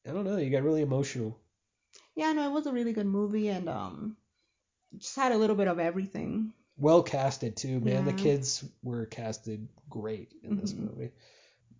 I 0.08 0.12
don't 0.12 0.26
know. 0.26 0.38
You 0.38 0.50
got 0.50 0.64
really 0.64 0.82
emotional. 0.82 1.38
Yeah, 2.16 2.34
no, 2.34 2.48
it 2.50 2.52
was 2.54 2.68
a 2.68 2.72
really 2.74 2.94
good 2.94 3.06
movie 3.08 3.50
and 3.50 3.68
um, 3.70 4.18
just 4.98 5.16
had 5.16 5.32
a 5.32 5.38
little 5.38 5.56
bit 5.56 5.68
of 5.68 5.80
everything. 5.80 6.54
Well 6.78 7.04
casted 7.04 7.56
too, 7.56 7.80
man. 7.80 8.06
The 8.06 8.14
kids 8.14 8.64
were 8.84 9.06
casted 9.06 9.68
great 9.90 10.34
in 10.44 10.58
this 10.58 10.74
Mhm. 10.74 10.90
movie. 10.90 11.12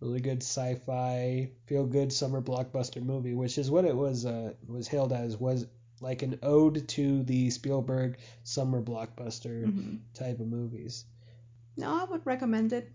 Really 0.00 0.20
good 0.20 0.42
sci-fi, 0.42 1.50
feel 1.66 1.86
good 1.86 2.12
summer 2.12 2.42
blockbuster 2.42 3.02
movie, 3.02 3.34
which 3.34 3.58
is 3.58 3.70
what 3.70 3.84
it 3.84 3.96
was. 3.96 4.26
Uh, 4.26 4.52
was 4.66 4.88
hailed 4.88 5.12
as 5.12 5.36
was 5.36 5.66
like 6.00 6.22
an 6.22 6.38
ode 6.42 6.86
to 6.88 7.22
the 7.22 7.50
Spielberg 7.50 8.18
summer 8.42 8.82
blockbuster 8.82 9.64
hmm 9.64 9.96
type 10.12 10.40
of 10.40 10.46
movies. 10.46 11.04
No, 11.76 12.00
I 12.00 12.04
would 12.04 12.24
recommend 12.24 12.72
it. 12.72 12.90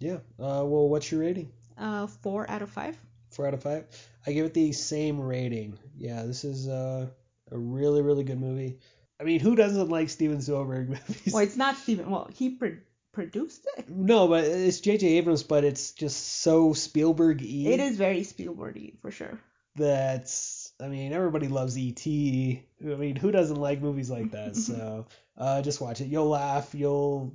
Yeah. 0.00 0.18
Uh, 0.38 0.64
well, 0.64 0.88
what's 0.88 1.10
your 1.10 1.20
rating? 1.20 1.52
Uh, 1.78 2.06
four 2.06 2.50
out 2.50 2.62
of 2.62 2.70
five. 2.70 2.96
Four 3.30 3.46
out 3.48 3.54
of 3.54 3.62
five. 3.62 3.86
I 4.26 4.32
give 4.32 4.46
it 4.46 4.54
the 4.54 4.72
same 4.72 5.20
rating. 5.20 5.78
Yeah, 5.96 6.22
this 6.24 6.44
is 6.44 6.68
uh, 6.68 7.08
a 7.50 7.58
really, 7.58 8.02
really 8.02 8.24
good 8.24 8.40
movie. 8.40 8.78
I 9.20 9.24
mean, 9.24 9.40
who 9.40 9.54
doesn't 9.54 9.88
like 9.88 10.08
Steven 10.08 10.40
Spielberg 10.40 10.88
movies? 11.08 11.32
Well, 11.32 11.42
it's 11.42 11.56
not 11.56 11.76
Steven. 11.76 12.10
Well, 12.10 12.28
he 12.32 12.50
pro- 12.50 12.76
produced 13.14 13.66
it. 13.78 13.88
No, 13.88 14.28
but 14.28 14.44
it's 14.44 14.80
J.J. 14.80 15.06
Abrams, 15.18 15.42
but 15.42 15.64
it's 15.64 15.92
just 15.92 16.42
so 16.42 16.72
Spielberg-y. 16.74 17.70
It 17.72 17.80
is 17.80 17.96
very 17.96 18.22
Spielberg 18.24 19.00
for 19.00 19.10
sure. 19.10 19.38
That's, 19.76 20.72
I 20.80 20.88
mean, 20.88 21.12
everybody 21.12 21.48
loves 21.48 21.76
E.T. 21.78 22.62
I 22.82 22.84
mean, 22.84 23.16
who 23.16 23.30
doesn't 23.32 23.56
like 23.56 23.80
movies 23.80 24.10
like 24.10 24.30
that? 24.32 24.54
So, 24.56 25.06
uh, 25.38 25.62
just 25.62 25.80
watch 25.80 26.00
it. 26.00 26.06
You'll 26.06 26.28
laugh. 26.28 26.74
You'll 26.74 27.34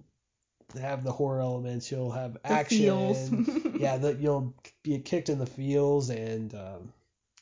have 0.80 1.04
the 1.04 1.12
horror 1.12 1.42
elements. 1.42 1.92
You'll 1.92 2.12
have 2.12 2.34
The 2.36 2.52
action. 2.52 2.78
feels. 2.78 3.76
yeah, 3.80 3.98
the, 3.98 4.14
you'll 4.16 4.54
be 4.84 5.00
kicked 5.00 5.30
in 5.30 5.40
the 5.40 5.46
feels, 5.46 6.10
and 6.10 6.54
um, 6.54 6.94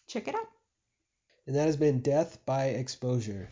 Check 0.08 0.28
it 0.28 0.36
out. 0.36 0.47
and 1.45 1.56
that 1.56 1.65
has 1.65 1.78
been 1.78 2.00
Death 2.02 2.39
by 2.45 2.67
Exposure. 2.69 3.50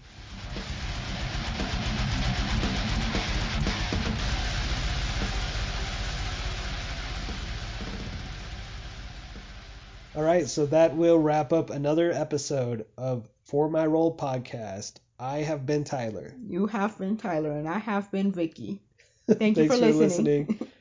All 10.16 10.24
right, 10.24 10.48
so 10.48 10.66
that 10.68 10.96
will 10.96 11.20
wrap 11.20 11.52
up 11.52 11.70
another 11.70 12.10
episode 12.10 12.86
of 12.98 13.28
For 13.44 13.70
My 13.70 13.86
Role 13.86 14.16
podcast. 14.16 14.94
I 15.20 15.40
have 15.40 15.66
been 15.66 15.84
Tyler. 15.84 16.34
You 16.48 16.68
have 16.68 16.98
been 16.98 17.18
Tyler, 17.18 17.52
and 17.52 17.68
I 17.68 17.80
have 17.80 18.10
been 18.12 18.32
Vicky. 18.32 18.80
Thank 19.28 19.58
you 19.58 19.68
Thanks 19.68 19.76
for 19.78 19.92
listening. 19.92 20.58